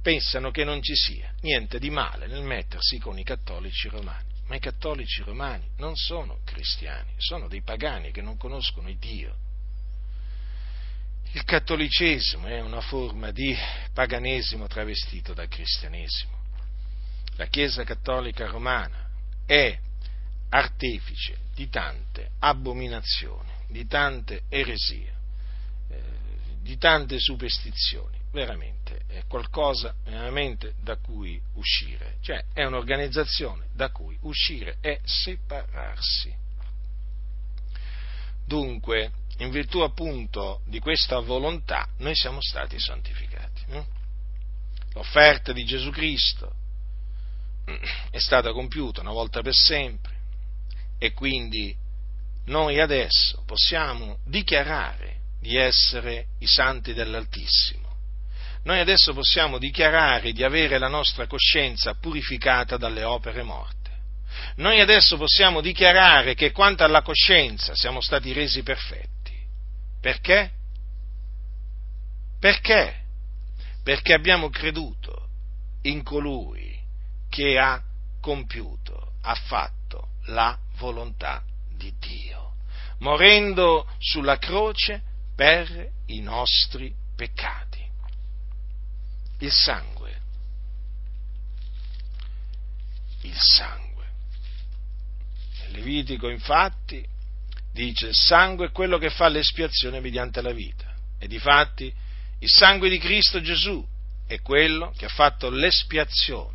[0.00, 4.34] pensano che non ci sia niente di male nel mettersi con i cattolici romani.
[4.46, 9.36] ma i cattolici romani non sono cristiani, sono dei pagani che non conoscono il Dio.
[11.36, 13.54] Il cattolicesimo è una forma di
[13.92, 16.32] paganesimo travestito da cristianesimo.
[17.34, 19.06] La Chiesa cattolica romana
[19.44, 19.78] è
[20.48, 25.12] artefice di tante abominazioni, di tante eresie,
[25.90, 26.02] eh,
[26.62, 34.16] di tante superstizioni, veramente è qualcosa veramente da cui uscire, cioè è un'organizzazione da cui
[34.22, 36.34] uscire e separarsi.
[38.46, 43.64] Dunque, in virtù appunto di questa volontà, noi siamo stati santificati.
[44.94, 46.54] L'offerta di Gesù Cristo
[48.10, 50.14] è stata compiuta una volta per sempre
[50.98, 51.76] e quindi
[52.46, 57.84] noi adesso possiamo dichiarare di essere i santi dell'Altissimo.
[58.62, 63.74] Noi adesso possiamo dichiarare di avere la nostra coscienza purificata dalle opere morte.
[64.56, 69.15] Noi adesso possiamo dichiarare che quanto alla coscienza siamo stati resi perfetti.
[70.06, 70.52] Perché?
[72.38, 72.94] Perché?
[73.82, 75.30] Perché abbiamo creduto
[75.82, 76.78] in colui
[77.28, 77.82] che ha
[78.20, 81.42] compiuto, ha fatto la volontà
[81.74, 82.52] di Dio,
[82.98, 85.02] morendo sulla croce
[85.34, 87.84] per i nostri peccati.
[89.38, 90.20] Il sangue.
[93.22, 94.06] Il sangue.
[95.70, 97.04] Levitico infatti
[97.76, 100.92] dice il sangue è quello che fa l'espiazione mediante la vita.
[101.18, 101.92] E difatti
[102.38, 103.86] il sangue di Cristo Gesù
[104.26, 106.54] è quello che ha fatto l'espiazione.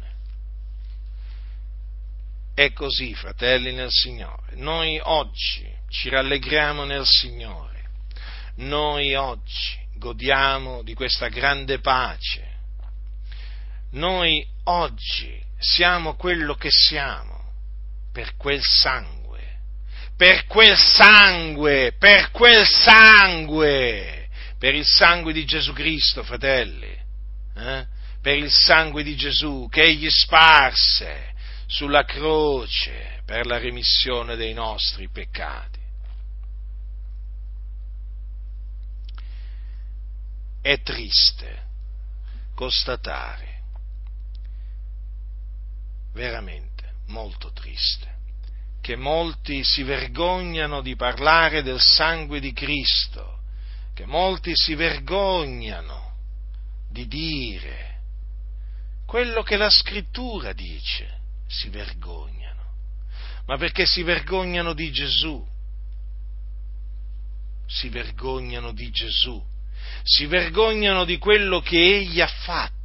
[2.53, 4.55] È così, fratelli nel Signore.
[4.55, 7.69] Noi oggi ci rallegriamo nel Signore.
[8.55, 12.49] Noi oggi godiamo di questa grande pace.
[13.91, 17.53] Noi oggi siamo quello che siamo
[18.11, 19.20] per quel sangue
[20.21, 26.95] per quel sangue, per quel sangue, per il sangue di Gesù Cristo, fratelli,
[27.55, 27.87] eh?
[28.21, 31.33] per il sangue di Gesù che egli sparse
[31.65, 35.79] sulla croce per la remissione dei nostri peccati.
[40.61, 41.63] È triste
[42.53, 43.63] constatare,
[46.13, 48.19] veramente molto triste,
[48.81, 53.39] che molti si vergognano di parlare del sangue di Cristo,
[53.93, 56.15] che molti si vergognano
[56.89, 57.99] di dire
[59.05, 62.63] quello che la scrittura dice, si vergognano,
[63.45, 65.45] ma perché si vergognano di Gesù,
[67.67, 69.41] si vergognano di Gesù,
[70.03, 72.79] si vergognano di quello che egli ha fatto.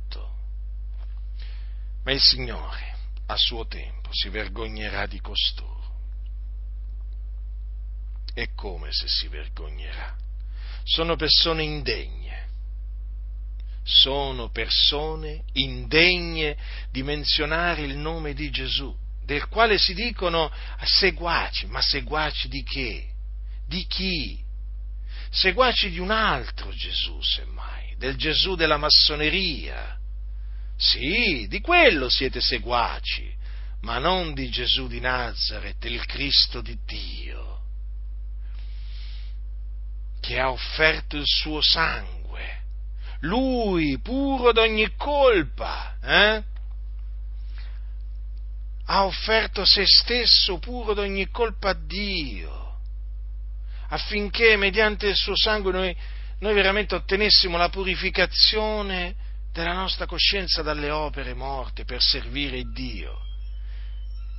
[2.04, 5.75] Ma il Signore, a suo tempo, si vergognerà di costoro
[8.38, 10.14] e come se si vergognerà.
[10.84, 12.48] Sono persone indegne,
[13.82, 16.54] sono persone indegne
[16.90, 20.52] di menzionare il nome di Gesù, del quale si dicono
[20.84, 23.06] seguaci, ma seguaci di che?
[23.66, 24.38] Di chi?
[25.30, 29.98] Seguaci di un altro Gesù, semmai, del Gesù della massoneria.
[30.76, 33.34] Sì, di quello siete seguaci,
[33.80, 37.55] ma non di Gesù di Nazareth, il Cristo di Dio
[40.26, 42.62] che ha offerto il suo sangue,
[43.20, 46.42] lui puro d'ogni colpa, eh?
[48.86, 52.78] ha offerto se stesso puro d'ogni colpa a Dio,
[53.90, 55.96] affinché mediante il suo sangue noi,
[56.40, 59.14] noi veramente ottenessimo la purificazione
[59.52, 63.16] della nostra coscienza dalle opere morte per servire Dio.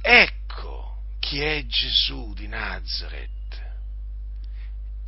[0.02, 3.37] Ecco chi è Gesù di Nazareth.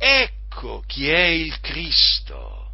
[0.02, 2.72] Ecco chi è il Cristo,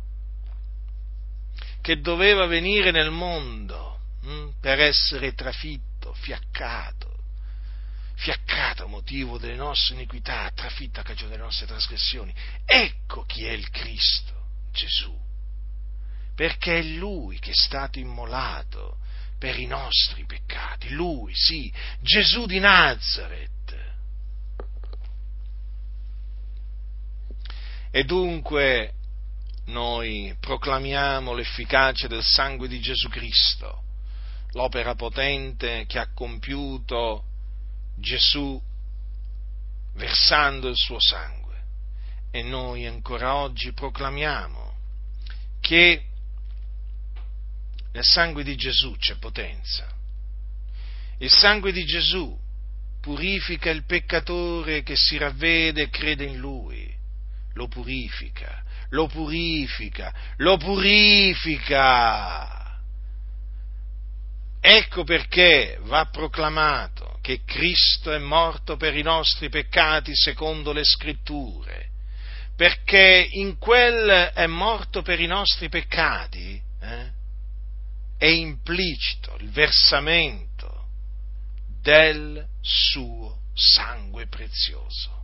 [1.81, 7.13] che doveva venire nel mondo hm, per essere trafitto, fiaccato,
[8.15, 12.33] fiaccato a motivo delle nostre iniquità, trafitto a cagione delle nostre trasgressioni.
[12.65, 15.13] Ecco chi è il Cristo, Gesù,
[16.37, 18.99] perché è Lui che è stato immolato
[19.37, 23.56] per i nostri peccati, Lui, sì, Gesù di Nazareth
[27.97, 28.93] E dunque
[29.69, 33.85] noi proclamiamo l'efficacia del sangue di Gesù Cristo,
[34.51, 37.25] l'opera potente che ha compiuto
[37.97, 38.61] Gesù
[39.95, 41.55] versando il suo sangue.
[42.31, 44.75] E noi ancora oggi proclamiamo
[45.63, 46.05] che
[47.93, 49.89] nel sangue di Gesù c'è potenza.
[51.17, 52.39] Il sangue di Gesù
[53.01, 56.96] purifica il peccatore che si ravvede e crede in lui,
[57.57, 61.75] lo purifica, lo purifica, lo purifica.
[64.61, 71.89] Ecco perché va proclamato che Cristo è morto per i nostri peccati secondo le scritture,
[72.55, 77.11] perché in quel è morto per i nostri peccati eh,
[78.19, 80.89] è implicito il versamento
[81.81, 85.16] del suo sangue prezioso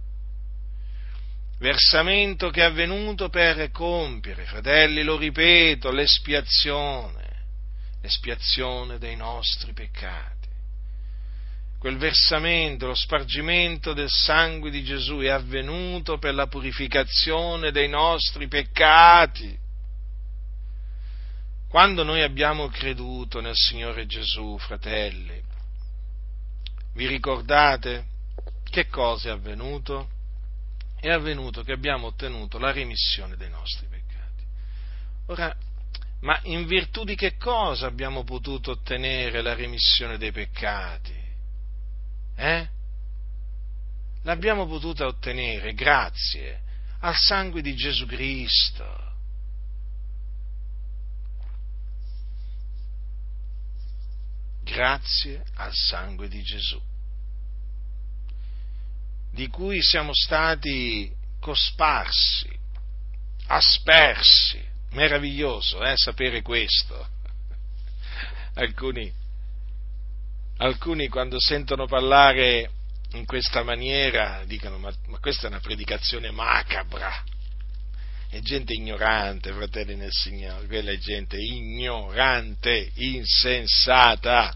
[1.63, 7.23] versamento che è avvenuto per compiere, fratelli, lo ripeto, l'espiazione,
[8.01, 10.49] l'espiazione dei nostri peccati.
[11.79, 18.49] Quel versamento, lo spargimento del sangue di Gesù è avvenuto per la purificazione dei nostri
[18.49, 19.57] peccati.
[21.69, 25.41] Quando noi abbiamo creduto nel Signore Gesù, fratelli,
[26.95, 28.07] vi ricordate
[28.69, 30.21] che cosa è avvenuto?
[31.03, 34.45] È avvenuto che abbiamo ottenuto la remissione dei nostri peccati.
[35.27, 35.53] Ora,
[36.21, 41.21] ma in virtù di che cosa abbiamo potuto ottenere la remissione dei peccati?
[42.37, 42.69] Eh?
[44.23, 46.63] L'abbiamo potuta ottenere grazie
[47.01, 49.11] al sangue di Gesù Cristo.
[54.63, 56.81] Grazie al sangue di Gesù
[59.33, 61.11] di cui siamo stati
[61.41, 62.49] cosparsi,
[63.47, 64.71] aspersi.
[64.93, 67.09] Meraviglioso eh, sapere questo.
[68.55, 69.11] Alcuni,
[70.59, 72.71] alcuni quando sentono parlare
[73.13, 77.25] in questa maniera dicono ma, ma questa è una predicazione macabra.
[78.29, 84.55] È gente ignorante, fratelli nel Signore, quella è gente ignorante, insensata.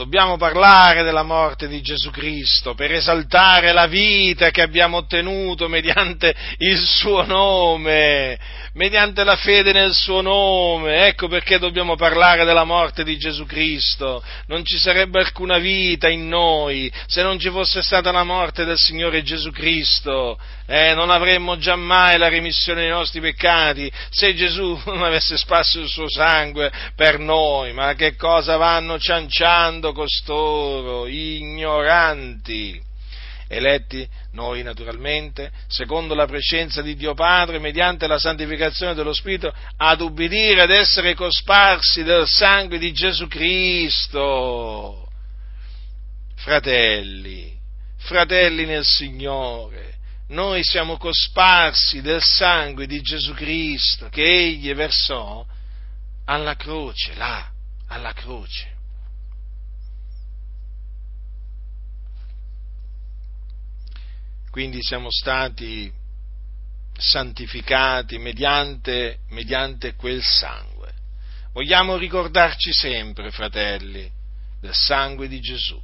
[0.00, 6.34] Dobbiamo parlare della morte di Gesù Cristo per esaltare la vita che abbiamo ottenuto mediante
[6.56, 8.38] il suo nome,
[8.72, 11.06] mediante la fede nel suo nome.
[11.08, 14.22] Ecco perché dobbiamo parlare della morte di Gesù Cristo.
[14.46, 18.78] Non ci sarebbe alcuna vita in noi se non ci fosse stata la morte del
[18.78, 20.38] Signore Gesù Cristo.
[20.66, 25.88] Eh, non avremmo giammai la remissione dei nostri peccati se Gesù non avesse sparso il
[25.88, 27.74] suo sangue per noi.
[27.74, 32.88] Ma che cosa vanno cianciando costoro, ignoranti?
[33.50, 40.00] eletti noi naturalmente, secondo la prescenza di Dio Padre, mediante la santificazione dello Spirito, ad
[40.00, 45.08] ubbidire ed essere cosparsi del sangue di Gesù Cristo.
[46.36, 47.52] Fratelli,
[47.98, 55.44] fratelli nel Signore, noi siamo cosparsi del sangue di Gesù Cristo che Egli versò
[56.26, 57.50] alla croce, là,
[57.88, 58.69] alla croce.
[64.50, 65.90] Quindi siamo stati
[66.96, 70.92] santificati mediante, mediante quel sangue.
[71.52, 74.10] Vogliamo ricordarci sempre, fratelli,
[74.60, 75.80] del sangue di Gesù.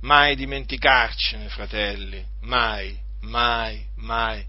[0.00, 4.44] Mai dimenticarcene, fratelli, mai, mai, mai.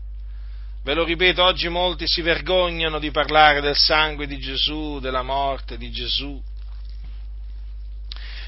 [0.83, 5.77] Ve lo ripeto, oggi molti si vergognano di parlare del sangue di Gesù, della morte
[5.77, 6.41] di Gesù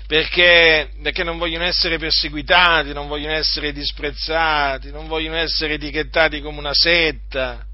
[0.08, 6.60] perché, perché, non vogliono essere perseguitati, non vogliono essere disprezzati, non vogliono essere etichettati come
[6.60, 7.66] una setta,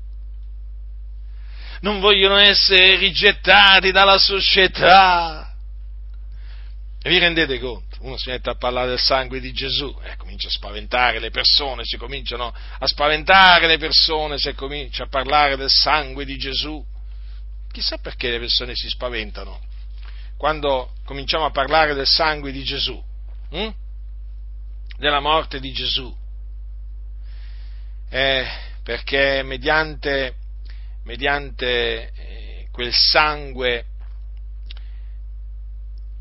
[1.81, 5.53] non vogliono essere rigettati dalla società.
[7.03, 7.97] Vi rendete conto?
[7.99, 11.29] Uno si mette a parlare del sangue di Gesù e eh, comincia a spaventare le
[11.29, 16.83] persone, si cominciano a spaventare le persone se comincia a parlare del sangue di Gesù.
[17.71, 19.61] Chissà perché le persone si spaventano
[20.37, 23.01] quando cominciamo a parlare del sangue di Gesù,
[23.49, 23.69] hm?
[24.97, 26.15] della morte di Gesù,
[28.09, 28.47] eh,
[28.83, 30.35] perché mediante,
[31.03, 33.85] mediante eh, quel sangue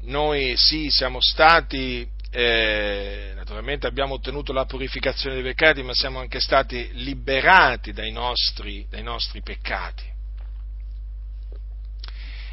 [0.02, 6.40] noi sì siamo stati, eh, naturalmente abbiamo ottenuto la purificazione dei peccati, ma siamo anche
[6.40, 10.10] stati liberati dai nostri, dai nostri peccati.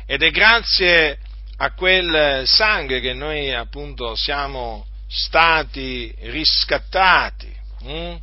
[0.05, 1.19] Ed è grazie
[1.61, 8.15] a quel sangue che noi appunto siamo stati riscattati, hm?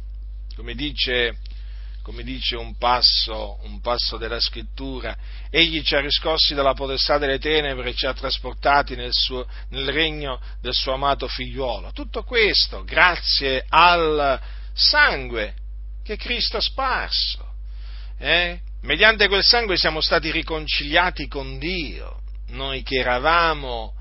[0.55, 1.37] come, dice,
[2.03, 5.15] come dice, un passo, un passo della scrittura,
[5.51, 9.91] egli ci ha riscossi dalla potestà delle tenebre e ci ha trasportati nel, suo, nel
[9.91, 11.93] regno del suo amato figliuolo.
[11.93, 14.41] Tutto questo grazie al
[14.73, 15.55] sangue
[16.03, 17.53] che Cristo ha sparso.
[18.19, 18.61] Eh?
[18.81, 23.95] Mediante quel sangue siamo stati riconciliati con Dio noi che eravamo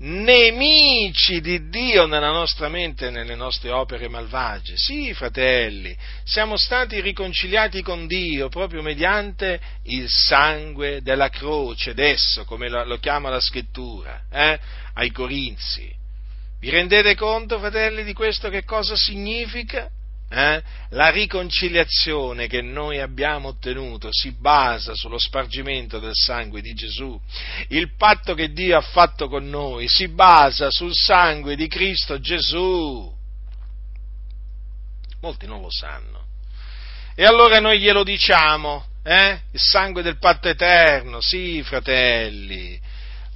[0.00, 4.76] nemici di Dio nella nostra mente e nelle nostre opere malvagie.
[4.76, 5.94] Sì, fratelli,
[6.24, 13.28] siamo stati riconciliati con Dio proprio mediante il sangue della croce, adesso, come lo, chiama
[13.28, 14.58] la scrittura, eh?
[14.94, 15.98] ai Corinzi.
[16.60, 19.90] Vi rendete conto, fratelli, di questo che cosa significa?
[20.32, 20.62] Eh?
[20.90, 27.20] La riconciliazione che noi abbiamo ottenuto si basa sullo spargimento del sangue di Gesù.
[27.68, 33.12] Il patto che Dio ha fatto con noi si basa sul sangue di Cristo Gesù.
[35.20, 36.26] Molti non lo sanno.
[37.16, 39.40] E allora noi glielo diciamo, eh?
[39.50, 42.80] Il sangue del patto eterno, sì, fratelli.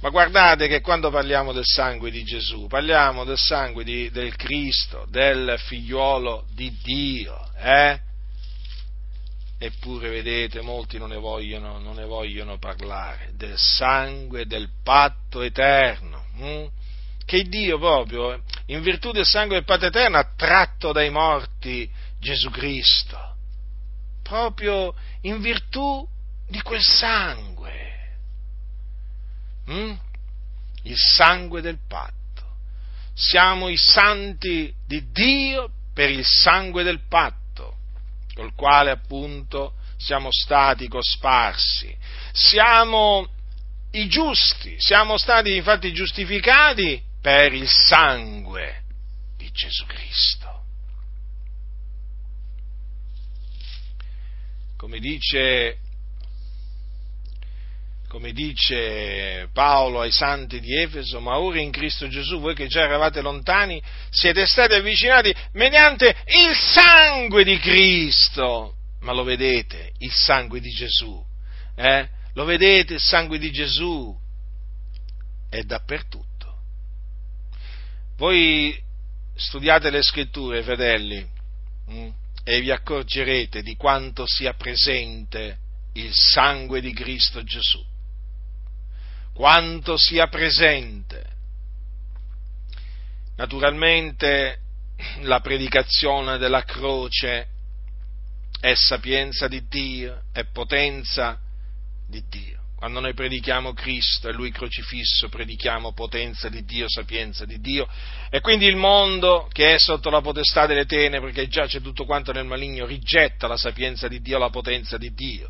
[0.01, 5.05] Ma guardate che quando parliamo del sangue di Gesù, parliamo del sangue di, del Cristo,
[5.09, 7.99] del figliuolo di Dio, eh?
[9.57, 16.25] Eppure, vedete, molti non ne, vogliono, non ne vogliono parlare, del sangue del patto eterno,
[16.35, 16.65] hm?
[17.25, 21.89] che Dio proprio, in virtù del sangue del patto eterno, ha tratto dai morti
[22.19, 23.17] Gesù Cristo,
[24.21, 26.05] proprio in virtù
[26.47, 27.64] di quel sangue
[29.71, 29.93] Mm?
[30.83, 32.13] Il sangue del patto.
[33.13, 37.77] Siamo i santi di Dio per il sangue del patto,
[38.33, 41.95] col quale appunto siamo stati cosparsi.
[42.33, 43.27] Siamo
[43.91, 48.83] i giusti, siamo stati infatti giustificati per il sangue
[49.37, 50.63] di Gesù Cristo.
[54.77, 55.79] Come dice
[58.15, 62.83] come dice Paolo ai santi di Efeso, ma ora in Cristo Gesù, voi che già
[62.83, 68.75] eravate lontani, siete stati avvicinati mediante il sangue di Cristo.
[69.01, 71.21] Ma lo vedete, il sangue di Gesù?
[71.75, 72.07] Eh?
[72.35, 74.17] Lo vedete, il sangue di Gesù?
[75.49, 76.57] È dappertutto.
[78.15, 78.81] Voi
[79.35, 81.27] studiate le scritture, fratelli,
[81.91, 82.09] mm,
[82.45, 85.57] e vi accorgerete di quanto sia presente
[85.95, 87.93] il sangue di Cristo Gesù
[89.35, 91.23] quanto sia presente.
[93.35, 94.59] Naturalmente
[95.23, 97.47] la predicazione della croce
[98.61, 101.37] è sapienza di Dio, è potenza
[102.07, 102.61] di Dio.
[102.77, 107.89] Quando noi predichiamo Cristo e Lui crocifisso, predichiamo potenza di Dio, sapienza di Dio.
[108.29, 112.05] E quindi il mondo che è sotto la potestà delle tenebre, che già c'è tutto
[112.05, 115.49] quanto nel maligno, rigetta la sapienza di Dio, la potenza di Dio.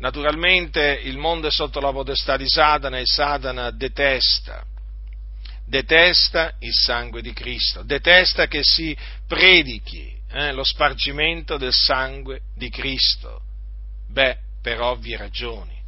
[0.00, 4.64] Naturalmente il mondo è sotto la potestà di Satana e Satana detesta,
[5.66, 8.96] detesta il sangue di Cristo, detesta che si
[9.26, 13.42] predichi eh, lo spargimento del sangue di Cristo.
[14.08, 15.78] Beh, per ovvie ragioni,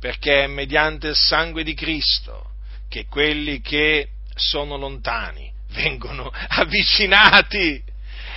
[0.00, 2.52] perché è mediante il sangue di Cristo
[2.88, 7.82] che quelli che sono lontani vengono avvicinati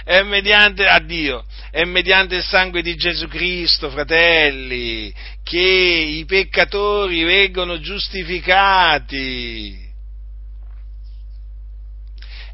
[0.04, 7.24] è mediante a Dio, è mediante il sangue di Gesù Cristo, fratelli, che i peccatori
[7.24, 9.90] vengono giustificati.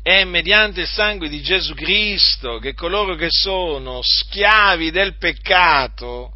[0.01, 6.31] È mediante il sangue di Gesù Cristo che coloro che sono schiavi del peccato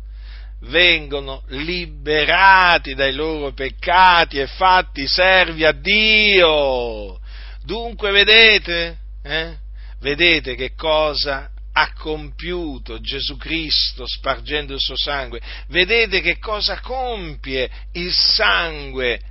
[0.64, 7.18] vengono liberati dai loro peccati e fatti servi a Dio.
[7.64, 9.61] Dunque, vedete, eh?
[10.02, 15.40] Vedete che cosa ha compiuto Gesù Cristo spargendo il suo sangue?
[15.68, 19.22] Vedete che cosa compie il sangue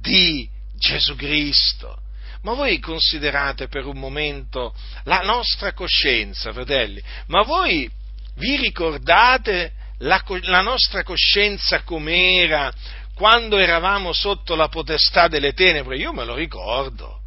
[0.00, 1.98] di Gesù Cristo?
[2.42, 4.72] Ma voi considerate per un momento
[5.04, 7.90] la nostra coscienza, fratelli, ma voi
[8.36, 12.72] vi ricordate la, la nostra coscienza com'era
[13.14, 15.96] quando eravamo sotto la potestà delle tenebre?
[15.96, 17.19] Io me lo ricordo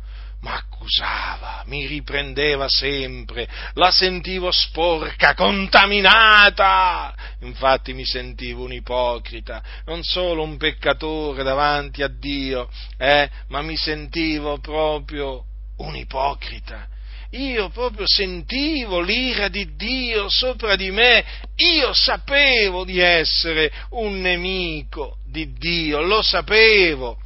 [0.43, 7.15] ma accusava, mi riprendeva sempre, la sentivo sporca, contaminata.
[7.41, 13.77] Infatti mi sentivo un ipocrita, non solo un peccatore davanti a Dio, eh, ma mi
[13.77, 15.45] sentivo proprio
[15.77, 16.87] un ipocrita.
[17.31, 21.23] Io proprio sentivo l'ira di Dio sopra di me,
[21.55, 27.17] io sapevo di essere un nemico di Dio, lo sapevo,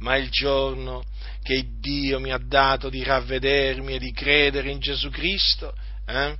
[0.00, 1.04] ma il giorno
[1.46, 5.72] che Dio mi ha dato di ravvedermi e di credere in Gesù Cristo,
[6.04, 6.36] eh?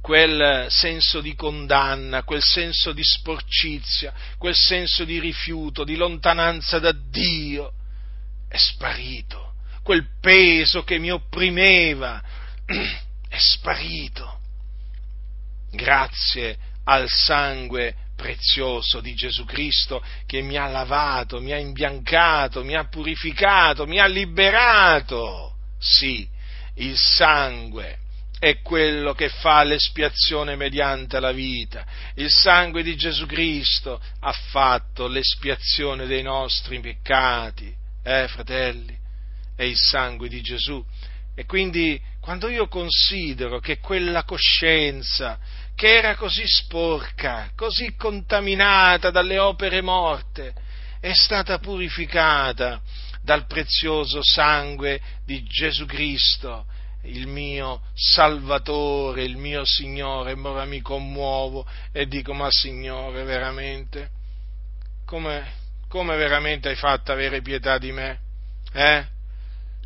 [0.00, 6.90] quel senso di condanna, quel senso di sporcizia, quel senso di rifiuto, di lontananza da
[6.90, 7.72] Dio,
[8.48, 9.52] è sparito.
[9.84, 12.20] Quel peso che mi opprimeva
[12.66, 14.40] è sparito.
[15.70, 22.74] Grazie al sangue prezioso di Gesù Cristo che mi ha lavato, mi ha imbiancato, mi
[22.74, 25.54] ha purificato, mi ha liberato.
[25.78, 26.28] Sì,
[26.74, 27.96] il sangue
[28.38, 31.86] è quello che fa l'espiazione mediante la vita.
[32.16, 37.74] Il sangue di Gesù Cristo ha fatto l'espiazione dei nostri peccati.
[38.02, 38.96] Eh, fratelli?
[39.56, 40.84] È il sangue di Gesù.
[41.34, 45.38] E quindi quando io considero che quella coscienza
[45.80, 50.52] che era così sporca, così contaminata dalle opere morte,
[51.00, 52.82] è stata purificata
[53.22, 56.66] dal prezioso sangue di Gesù Cristo,
[57.04, 64.10] il mio Salvatore, il mio Signore, e ora mi commuovo e dico, ma Signore, veramente,
[65.06, 65.50] come,
[65.88, 68.18] come veramente hai fatto avere pietà di me?
[68.74, 69.06] Eh?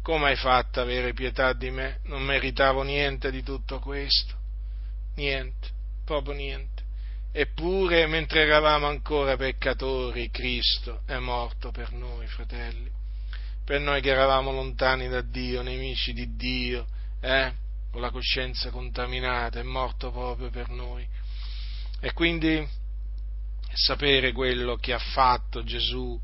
[0.03, 2.01] Come hai fatto avere pietà di me?
[2.07, 4.43] Non meritavo niente di tutto questo.
[5.15, 5.74] Niente,
[6.05, 6.83] proprio niente.
[7.33, 12.91] Eppure, mentre eravamo ancora peccatori, Cristo è morto per noi, fratelli.
[13.65, 16.87] Per noi che eravamo lontani da Dio, nemici di Dio,
[17.21, 17.53] eh,
[17.91, 21.07] con la coscienza contaminata, è morto proprio per noi.
[22.01, 22.65] E quindi
[23.73, 26.21] sapere quello che ha fatto Gesù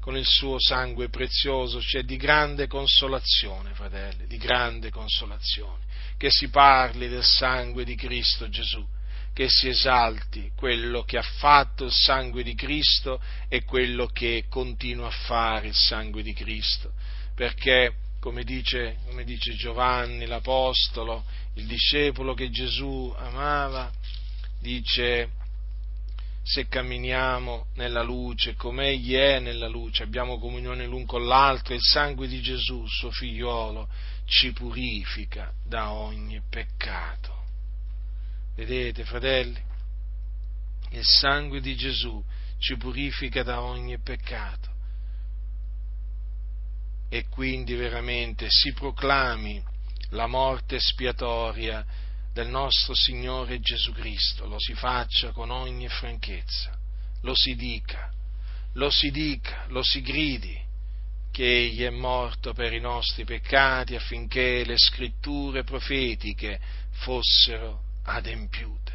[0.00, 5.84] con il suo sangue prezioso cioè di grande consolazione, fratelli, di grande consolazione,
[6.18, 8.86] che si parli del sangue di Cristo Gesù,
[9.34, 15.08] che si esalti quello che ha fatto il sangue di Cristo e quello che continua
[15.08, 16.92] a fare il sangue di Cristo,
[17.34, 21.24] perché come dice, come dice Giovanni l'Apostolo,
[21.54, 23.92] il discepolo che Gesù amava,
[24.60, 25.28] dice
[26.42, 31.82] se camminiamo nella luce, come Egli è nella luce, abbiamo comunione l'un con l'altro, il
[31.82, 33.88] sangue di Gesù, suo figliolo,
[34.26, 37.33] ci purifica da ogni peccato.
[38.54, 39.60] Vedete, fratelli?
[40.90, 42.22] Il sangue di Gesù
[42.58, 44.70] ci purifica da ogni peccato.
[47.08, 49.62] E quindi veramente si proclami
[50.10, 51.84] la morte spiatoria
[52.32, 56.76] del nostro Signore Gesù Cristo, lo si faccia con ogni franchezza,
[57.22, 58.12] lo si dica,
[58.74, 60.60] lo si dica, lo si gridi,
[61.32, 68.92] che Egli è morto per i nostri peccati affinché le scritture profetiche fossero adempiute.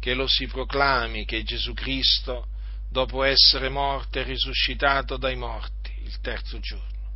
[0.00, 2.48] Che lo si proclami che Gesù Cristo
[2.88, 7.10] dopo essere morto e risuscitato dai morti il terzo giorno,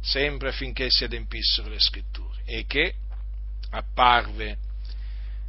[0.00, 2.94] sempre affinché si adempissero le scritture, e che
[3.70, 4.58] apparve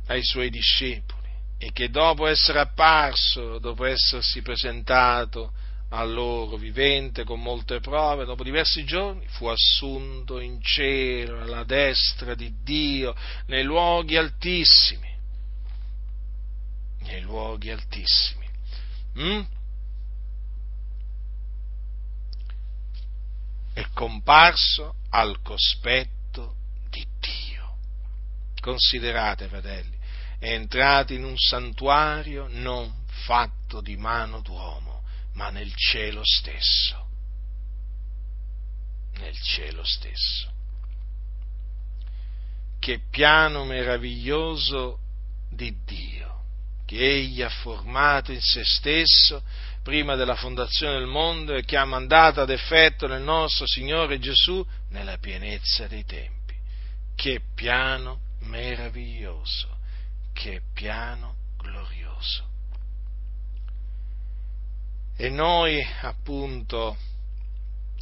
[0.07, 5.53] ai suoi discepoli e che dopo essere apparso, dopo essersi presentato
[5.93, 12.35] a loro vivente con molte prove, dopo diversi giorni fu assunto in cielo alla destra
[12.35, 13.15] di Dio
[13.47, 15.09] nei luoghi altissimi,
[17.03, 18.41] nei luoghi altissimi
[19.19, 19.41] Mm?
[23.73, 26.55] È comparso al cospetto
[26.89, 27.75] di Dio.
[28.59, 29.97] Considerate, fratelli,
[30.39, 34.90] è entrato in un santuario non fatto di mano d'uomo,
[35.41, 37.07] ma nel cielo stesso.
[39.15, 40.51] Nel cielo stesso.
[42.79, 44.99] Che piano meraviglioso
[45.49, 46.29] di Dio
[46.85, 49.41] che egli ha formato in se stesso
[49.81, 54.65] prima della fondazione del mondo e che ha mandato ad effetto nel nostro Signore Gesù
[54.89, 56.53] nella pienezza dei tempi.
[57.15, 59.77] Che piano meraviglioso,
[60.33, 62.50] che piano glorioso.
[65.15, 66.97] E noi, appunto,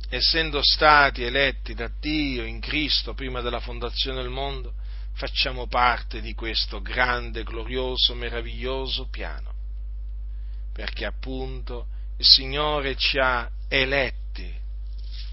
[0.09, 4.73] essendo stati eletti da Dio in Cristo prima della fondazione del mondo,
[5.13, 9.53] facciamo parte di questo grande, glorioso, meraviglioso piano,
[10.71, 11.87] perché appunto
[12.17, 14.67] il Signore ci ha eletti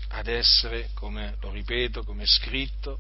[0.09, 2.99] ad essere, come lo ripeto, come è scritto,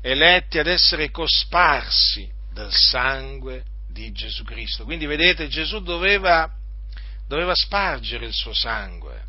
[0.00, 4.84] eletti ad essere cosparsi del sangue di Gesù Cristo.
[4.84, 6.52] Quindi vedete, Gesù doveva,
[7.32, 9.22] doveva spargere il suo sangue,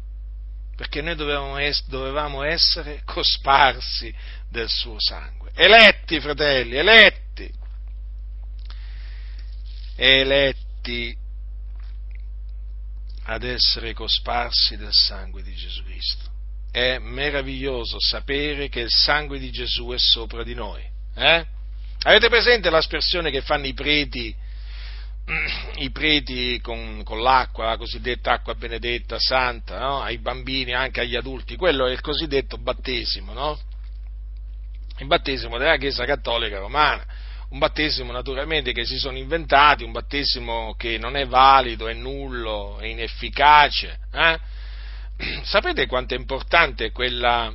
[0.75, 4.13] perché noi dovevamo essere cosparsi
[4.49, 7.51] del suo sangue eletti, fratelli, eletti,
[9.95, 11.15] eletti
[13.25, 16.31] ad essere cosparsi del sangue di Gesù Cristo.
[16.71, 20.83] È meraviglioso sapere che il sangue di Gesù è sopra di noi.
[21.15, 21.45] Eh?
[22.01, 24.35] Avete presente l'espressione che fanno i preti,
[25.78, 30.01] i preti con, con, l'acqua, la cosiddetta acqua benedetta, santa, no?
[30.01, 31.55] ai bambini, anche agli adulti?
[31.55, 33.59] Quello è il cosiddetto battesimo, no?
[34.97, 37.05] il battesimo della Chiesa Cattolica Romana,
[37.49, 42.80] un battesimo naturalmente che si sono inventati, un battesimo che non è valido, è nullo,
[42.80, 43.99] è inefficace.
[44.11, 44.39] Eh?
[45.43, 47.53] Sapete quanto è importante quella,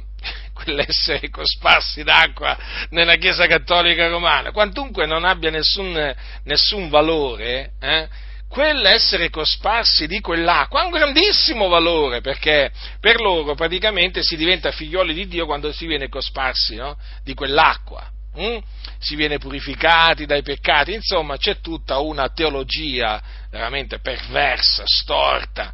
[0.69, 2.57] quell'essere cosparsi d'acqua
[2.91, 4.53] nella Chiesa Cattolica Romana?
[4.53, 6.15] Quantunque non abbia nessun,
[6.45, 8.09] nessun valore, eh?
[8.49, 15.13] quell'essere cosparsi di quell'acqua ha un grandissimo valore perché per loro praticamente si diventa figlioli
[15.13, 16.97] di Dio quando si viene cosparsi no?
[17.23, 18.11] di quell'acqua.
[18.39, 18.59] Mm?
[18.99, 25.73] Si viene purificati dai peccati, insomma c'è tutta una teologia veramente perversa, storta,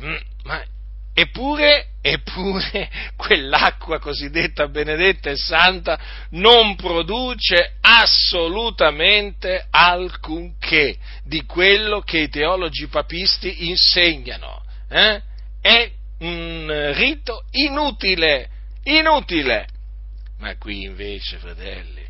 [0.00, 0.16] mm?
[0.44, 0.62] ma
[1.18, 5.98] Eppure, eppure, quell'acqua cosiddetta benedetta e santa
[6.32, 14.62] non produce assolutamente alcunché di quello che i teologi papisti insegnano.
[14.90, 15.22] Eh?
[15.62, 18.50] È un rito inutile,
[18.82, 19.66] inutile.
[20.40, 22.06] Ma qui invece, fratelli,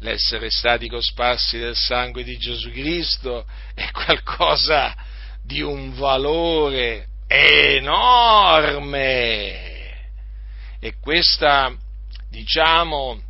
[0.00, 4.94] l'essere stati cosparsi del sangue di Gesù Cristo è qualcosa
[5.42, 9.20] di un valore enorme.
[10.80, 11.74] E questa,
[12.28, 13.20] diciamo,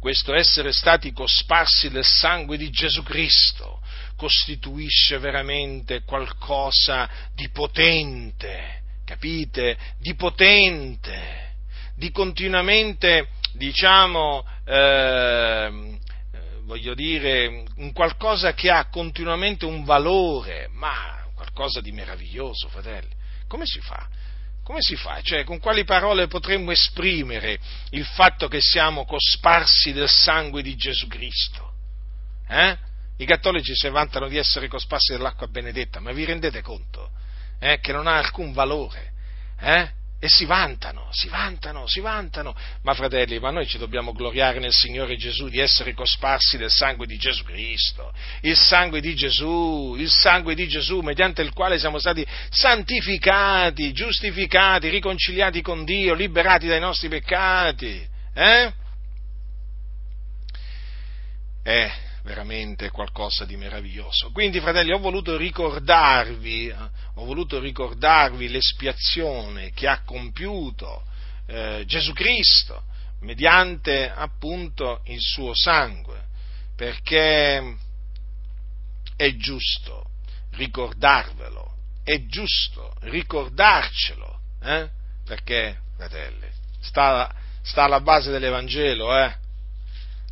[0.00, 3.80] questo essere stati cosparsi del sangue di Gesù Cristo
[4.16, 9.78] costituisce veramente qualcosa di potente, capite?
[9.98, 11.54] Di potente,
[11.96, 15.98] di continuamente, diciamo, eh,
[16.62, 21.21] voglio dire, un qualcosa che ha continuamente un valore, ma
[21.52, 23.14] qualcosa di meraviglioso, fratelli.
[23.46, 24.08] Come si fa?
[24.64, 25.20] Come si fa?
[25.22, 27.58] Cioè, con quali parole potremmo esprimere
[27.90, 31.72] il fatto che siamo cosparsi del sangue di Gesù Cristo?
[32.48, 32.76] Eh?
[33.18, 37.10] I cattolici si vantano di essere cosparsi dell'acqua benedetta, ma vi rendete conto
[37.58, 39.12] eh, che non ha alcun valore?
[39.60, 39.90] Eh?
[40.24, 42.54] E si vantano, si vantano, si vantano.
[42.82, 47.06] Ma fratelli, ma noi ci dobbiamo gloriare nel Signore Gesù di essere cosparsi del sangue
[47.06, 48.12] di Gesù Cristo,
[48.42, 54.90] il sangue di Gesù, il sangue di Gesù mediante il quale siamo stati santificati, giustificati,
[54.90, 58.08] riconciliati con Dio, liberati dai nostri peccati.
[58.32, 58.72] Eh?
[61.64, 61.92] Eh,
[62.22, 64.30] veramente qualcosa di meraviglioso.
[64.30, 66.76] Quindi, fratelli, ho voluto ricordarvi, eh,
[67.14, 71.02] ho voluto ricordarvi l'espiazione che ha compiuto
[71.46, 72.84] eh, Gesù Cristo
[73.20, 76.26] mediante appunto il suo sangue,
[76.76, 77.76] perché
[79.16, 80.10] è giusto
[80.52, 84.88] ricordarvelo, è giusto ricordarcelo, eh?
[85.24, 86.48] perché, fratelli,
[86.80, 89.34] sta, sta alla base dell'Evangelo, eh?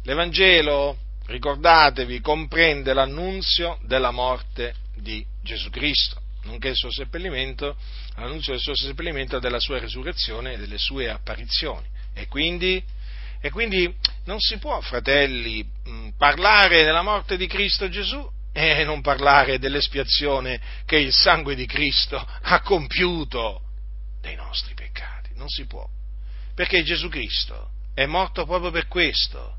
[0.02, 0.96] L'Evangelo
[1.30, 7.76] ricordatevi, comprende l'annunzio della morte di Gesù Cristo, nonché il suo seppellimento,
[8.16, 11.86] l'annunzio del suo seppellimento della sua resurrezione e delle sue apparizioni.
[12.12, 12.82] E quindi,
[13.40, 13.92] e quindi
[14.24, 15.64] non si può, fratelli,
[16.18, 22.18] parlare della morte di Cristo Gesù e non parlare dell'espiazione che il sangue di Cristo
[22.18, 23.62] ha compiuto
[24.20, 25.30] dei nostri peccati.
[25.34, 25.88] Non si può.
[26.54, 29.58] Perché Gesù Cristo è morto proprio per questo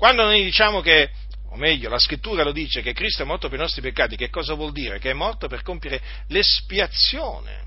[0.00, 1.10] quando noi diciamo che,
[1.50, 4.30] o meglio, la scrittura lo dice, che Cristo è morto per i nostri peccati, che
[4.30, 4.98] cosa vuol dire?
[4.98, 7.66] Che è morto per compiere l'espiazione.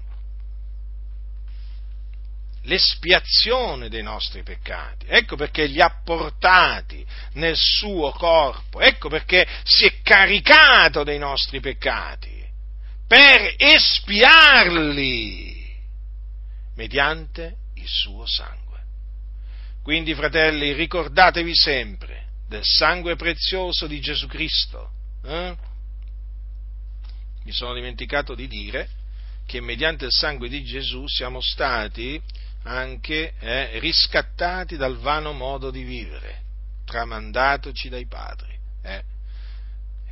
[2.64, 5.06] L'espiazione dei nostri peccati.
[5.08, 8.82] Ecco perché li ha portati nel suo corpo.
[8.82, 12.44] Ecco perché si è caricato dei nostri peccati.
[13.08, 15.22] Per espiarli
[16.78, 18.80] mediante il suo sangue.
[19.84, 22.23] Quindi, fratelli, ricordatevi sempre
[22.54, 24.92] del sangue prezioso di Gesù Cristo.
[25.24, 25.56] Eh?
[27.46, 28.88] Mi sono dimenticato di dire
[29.48, 32.22] che mediante il sangue di Gesù siamo stati
[32.64, 36.42] anche eh, riscattati dal vano modo di vivere,
[36.86, 38.56] tramandatoci dai padri.
[38.84, 39.04] Eh?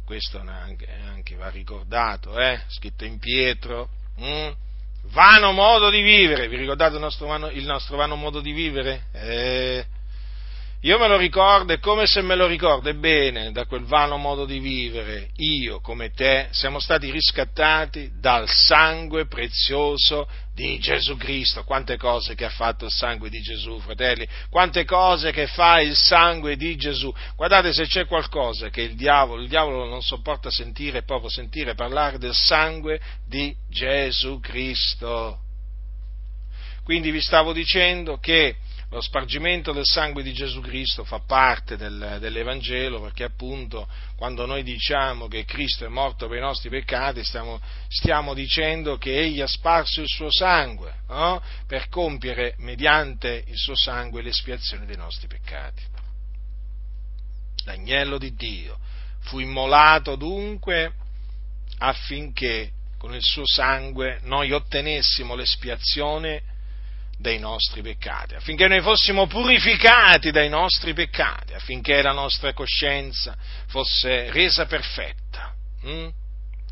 [0.03, 2.59] Questo anche, anche, va ricordato, eh?
[2.69, 3.89] scritto in Pietro.
[4.17, 4.51] Hm?
[5.11, 9.03] Vano modo di vivere, vi ricordate il nostro vano, il nostro vano modo di vivere?
[9.13, 9.85] Eh,
[10.83, 14.45] io me lo ricordo, è come se me lo ricordo, ebbene, da quel vano modo
[14.45, 21.63] di vivere, io come te siamo stati riscattati dal sangue prezioso di Gesù Cristo.
[21.65, 25.95] Quante cose che ha fatto il sangue di Gesù, fratelli, quante cose che fa il
[25.95, 27.13] sangue di Gesù.
[27.35, 32.17] Guardate se c'è qualcosa che il diavolo, il diavolo non sopporta sentire, proprio sentire parlare
[32.17, 35.41] del sangue di Gesù Cristo.
[36.83, 38.55] Quindi vi stavo dicendo che
[38.91, 43.87] lo spargimento del sangue di Gesù Cristo fa parte del, dell'Evangelo perché appunto
[44.17, 49.17] quando noi diciamo che Cristo è morto per i nostri peccati stiamo, stiamo dicendo che
[49.17, 51.41] Egli ha sparso il suo sangue no?
[51.67, 55.83] per compiere mediante il suo sangue l'espiazione dei nostri peccati.
[57.63, 58.77] l'agnello di Dio,
[59.21, 60.95] fu immolato dunque
[61.77, 66.43] affinché con il suo sangue noi ottenessimo l'espiazione
[67.21, 73.37] dei nostri peccati, affinché noi fossimo purificati dai nostri peccati, affinché la nostra coscienza
[73.67, 75.53] fosse resa perfetta,
[75.83, 76.07] hm?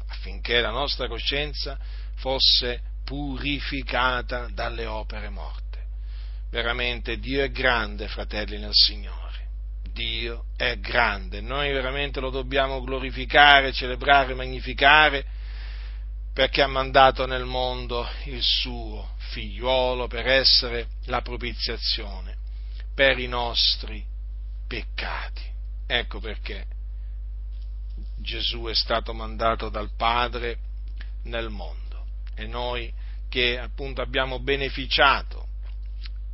[0.08, 1.78] affinché la nostra coscienza
[2.16, 5.78] fosse purificata dalle opere morte.
[6.50, 9.18] Veramente Dio è grande, fratelli nel Signore.
[9.94, 15.26] Dio è grande, noi veramente lo dobbiamo glorificare, celebrare, magnificare,
[16.34, 22.38] perché ha mandato nel mondo il suo figliuolo per essere la propiziazione
[22.94, 24.06] per i nostri
[24.68, 25.44] peccati.
[25.88, 26.66] Ecco perché
[28.18, 30.58] Gesù è stato mandato dal Padre
[31.24, 32.94] nel mondo e noi
[33.30, 35.48] che appunto abbiamo beneficiato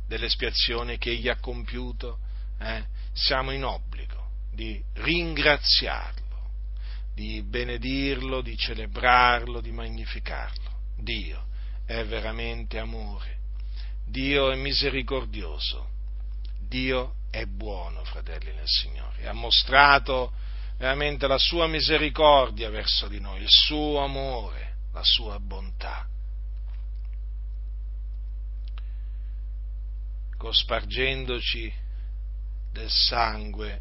[0.06, 2.18] dell'espiazione che Egli ha compiuto,
[2.58, 6.25] eh, siamo in obbligo di ringraziarlo,
[7.16, 10.74] di benedirlo, di celebrarlo, di magnificarlo.
[10.98, 11.46] Dio
[11.86, 13.38] è veramente amore,
[14.04, 15.88] Dio è misericordioso,
[16.60, 20.34] Dio è buono, fratelli nel Signore, ha mostrato
[20.76, 26.06] veramente la sua misericordia verso di noi, il suo amore, la sua bontà.
[30.36, 31.72] cospargendoci
[32.70, 33.80] del sangue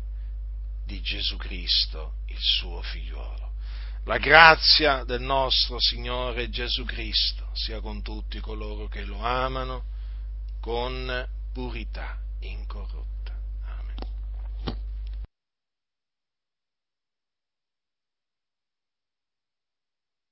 [0.86, 3.53] di Gesù Cristo, il suo figliuolo.
[4.06, 9.86] La grazia del nostro Signore Gesù Cristo sia con tutti coloro che lo amano
[10.60, 13.14] con purità incorrotta.